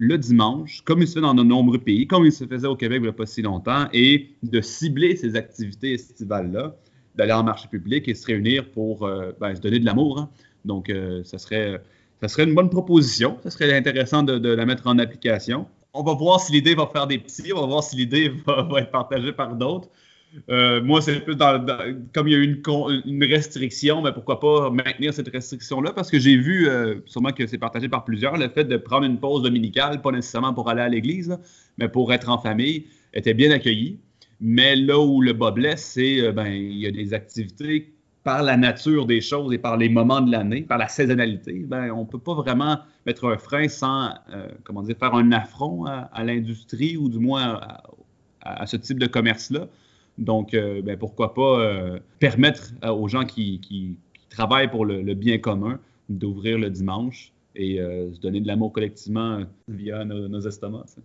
le 0.00 0.16
dimanche, 0.16 0.80
comme 0.86 1.02
il 1.02 1.06
se 1.06 1.14
fait 1.14 1.20
dans 1.20 1.34
de 1.34 1.42
nombreux 1.42 1.78
pays, 1.78 2.06
comme 2.06 2.24
il 2.24 2.32
se 2.32 2.46
faisait 2.46 2.66
au 2.66 2.74
Québec 2.74 3.00
il 3.00 3.02
n'y 3.02 3.08
a 3.08 3.12
pas 3.12 3.26
si 3.26 3.42
longtemps, 3.42 3.86
et 3.92 4.30
de 4.42 4.62
cibler 4.62 5.14
ces 5.14 5.36
activités 5.36 5.92
estivales-là, 5.92 6.74
d'aller 7.16 7.34
en 7.34 7.44
marché 7.44 7.68
public 7.68 8.08
et 8.08 8.14
se 8.14 8.26
réunir 8.26 8.70
pour 8.70 9.04
euh, 9.04 9.32
ben, 9.38 9.54
se 9.54 9.60
donner 9.60 9.78
de 9.78 9.84
l'amour. 9.84 10.18
Hein. 10.18 10.30
Donc, 10.64 10.88
euh, 10.88 11.22
ça, 11.24 11.36
serait, 11.36 11.82
ça 12.22 12.28
serait 12.28 12.44
une 12.44 12.54
bonne 12.54 12.70
proposition. 12.70 13.36
Ça 13.42 13.50
serait 13.50 13.76
intéressant 13.76 14.22
de, 14.22 14.48
la 14.48 14.64
mettre 14.64 14.86
en 14.86 14.98
application. 14.98 15.66
On 15.92 16.02
va 16.02 16.14
voir 16.14 16.40
si 16.40 16.52
l'idée 16.52 16.74
va 16.74 16.88
faire 16.90 17.06
des 17.06 17.18
petits, 17.18 17.52
on 17.52 17.60
va 17.60 17.66
voir 17.66 17.84
si 17.84 17.96
l'idée 17.96 18.32
va, 18.46 18.66
être 18.78 18.90
partagée 18.90 19.32
par 19.32 19.54
d'autres. 19.54 19.90
Euh, 20.48 20.82
moi, 20.82 21.00
c'est 21.02 21.20
plus 21.20 21.36
dans, 21.36 21.64
comme 22.14 22.28
il 22.28 22.32
y 22.32 22.34
a 22.34 22.38
eu 22.38 22.62
une, 23.04 23.24
restriction, 23.24 24.02
mais 24.02 24.12
pourquoi 24.12 24.40
pas 24.40 24.70
maintenir 24.70 25.12
cette 25.12 25.28
restriction-là? 25.28 25.92
Parce 25.92 26.10
que 26.10 26.18
j'ai 26.18 26.36
vu, 26.36 26.68
euh, 26.68 26.96
sûrement 27.06 27.32
que 27.32 27.46
c'est 27.46 27.58
partagé 27.58 27.88
par 27.88 28.04
plusieurs, 28.04 28.36
le 28.36 28.48
fait 28.48 28.64
de 28.64 28.76
prendre 28.76 29.06
une 29.06 29.18
pause 29.18 29.42
dominicale, 29.42 30.00
pas 30.02 30.12
nécessairement 30.12 30.54
pour 30.54 30.68
aller 30.68 30.82
à 30.82 30.88
l'église, 30.88 31.36
mais 31.78 31.88
pour 31.88 32.12
être 32.12 32.28
en 32.28 32.38
famille, 32.38 32.86
était 33.12 33.34
bien 33.34 33.50
accueilli. 33.50 33.98
Mais 34.40 34.76
là 34.76 34.98
où 34.98 35.20
le 35.20 35.32
bas 35.32 35.50
blesse, 35.50 35.84
c'est 35.84 36.20
euh, 36.20 36.32
ben 36.32 36.46
il 36.46 36.78
y 36.78 36.86
a 36.86 36.90
des 36.90 37.12
activités 37.12 37.92
par 38.22 38.42
la 38.42 38.56
nature 38.56 39.06
des 39.06 39.20
choses 39.20 39.52
et 39.52 39.58
par 39.58 39.76
les 39.76 39.88
moments 39.88 40.20
de 40.20 40.30
l'année, 40.30 40.62
par 40.62 40.78
la 40.78 40.88
saisonnalité, 40.88 41.64
ben, 41.66 41.90
on 41.90 42.02
ne 42.02 42.06
peut 42.06 42.18
pas 42.18 42.34
vraiment 42.34 42.78
mettre 43.06 43.26
un 43.26 43.38
frein 43.38 43.66
sans, 43.66 44.10
comment 44.62 44.82
dire, 44.82 44.94
faire 44.98 45.14
un 45.14 45.32
affront 45.32 45.86
à, 45.86 46.22
l'industrie 46.22 46.98
ou 46.98 47.08
du 47.08 47.18
moins 47.18 47.58
à 48.42 48.66
ce 48.66 48.76
type 48.76 48.98
de 48.98 49.06
commerce-là. 49.06 49.68
Donc, 50.18 50.54
euh, 50.54 50.82
ben, 50.82 50.98
pourquoi 50.98 51.34
pas 51.34 51.60
euh, 51.60 51.98
permettre 52.18 52.72
euh, 52.84 52.90
aux 52.90 53.08
gens 53.08 53.24
qui, 53.24 53.96
travaillent 54.28 54.70
pour 54.70 54.86
le, 54.86 55.14
bien 55.14 55.38
commun 55.38 55.80
d'ouvrir 56.08 56.58
le 56.58 56.70
dimanche 56.70 57.32
et 57.56 57.78
se 57.78 58.20
donner 58.20 58.40
de 58.40 58.46
l'amour 58.46 58.72
collectivement 58.72 59.42
via 59.66 60.04
nos, 60.04 60.40
estomacs. 60.40 61.00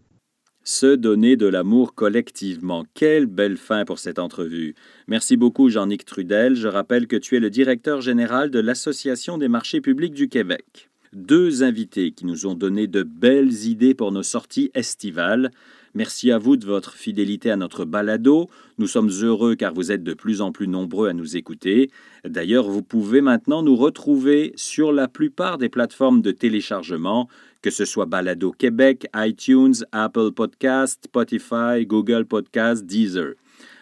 Se 0.63 0.96
donner 0.96 1.36
de 1.36 1.48
l'amour 1.48 1.96
collectivement. 1.96 2.86
Quelle 2.94 3.26
belle 3.26 3.58
fin 3.58 3.84
pour 3.84 3.98
cette 3.98 4.20
entrevue. 4.20 4.76
Merci 5.08 5.38
beaucoup, 5.38 5.70
Jean-Nic 5.70 6.06
Trudel. 6.06 6.56
Je 6.56 6.68
rappelle 6.68 7.08
que 7.08 7.15
tu 7.15 7.36
es 7.36 7.39
le 7.39 7.50
directeur 7.50 8.00
général 8.00 8.52
de 8.52 8.60
l'Association 8.60 9.39
des 9.39 9.48
marchés 9.48 9.82
publics 9.82 10.13
du 10.13 10.30
Québec. 10.30 10.91
Deux 11.13 11.63
invités 11.63 12.12
qui 12.12 12.28
nous 12.28 12.46
ont 12.46 12.56
donné 12.56 12.86
de 12.86 13.02
belles 13.02 13.65
idées 13.65 13.96
pour 13.96 14.12
nos 14.12 14.24
sorties 14.24 14.70
estivales. 14.76 15.50
Merci 15.95 16.29
à 16.29 16.38
vous 16.38 16.58
de 16.58 16.65
votre 16.65 16.95
fidélité 16.95 17.49
à 17.49 17.55
notre 17.55 17.86
balado. 17.86 18.49
Nous 18.77 18.88
sommes 18.88 19.10
heureux 19.10 19.55
car 19.55 19.73
vous 19.73 19.93
êtes 19.93 20.03
de 20.03 20.13
plus 20.13 20.41
en 20.41 20.51
plus 20.51 20.67
nombreux 20.67 21.08
à 21.08 21.13
nous 21.13 21.38
écouter. 21.38 21.89
D'ailleurs, 22.25 22.67
vous 22.67 22.81
pouvez 22.81 23.21
maintenant 23.21 23.63
nous 23.63 23.77
retrouver 23.77 24.51
sur 24.58 24.91
la 24.91 25.08
plupart 25.08 25.58
des 25.58 25.69
plateformes 25.69 26.21
de 26.21 26.31
téléchargement, 26.31 27.29
que 27.62 27.69
ce 27.69 27.86
soit 27.86 28.08
Balado 28.08 28.51
Québec, 28.51 29.08
iTunes, 29.15 29.75
Apple 29.93 30.31
Podcast, 30.31 30.99
Spotify, 31.05 31.86
Google 31.86 32.25
Podcast, 32.25 32.86
Deezer. 32.86 33.36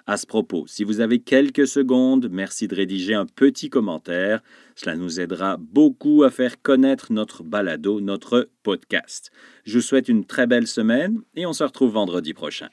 À 0.05 0.17
ce 0.17 0.27
propos, 0.27 0.65
si 0.67 0.83
vous 0.83 0.99
avez 0.99 1.19
quelques 1.19 1.65
secondes, 1.65 2.27
merci 2.29 2.67
de 2.67 2.75
rédiger 2.75 3.13
un 3.13 3.25
petit 3.25 3.69
commentaire. 3.69 4.41
Cela 4.75 4.97
nous 4.97 5.21
aidera 5.21 5.55
beaucoup 5.57 6.23
à 6.23 6.29
faire 6.29 6.61
connaître 6.61 7.13
notre 7.13 7.43
balado, 7.43 8.01
notre 8.01 8.49
podcast. 8.63 9.31
Je 9.63 9.75
vous 9.77 9.81
souhaite 9.81 10.09
une 10.09 10.25
très 10.25 10.45
belle 10.45 10.67
semaine 10.67 11.21
et 11.35 11.45
on 11.45 11.53
se 11.53 11.63
retrouve 11.63 11.93
vendredi 11.93 12.33
prochain. 12.33 12.67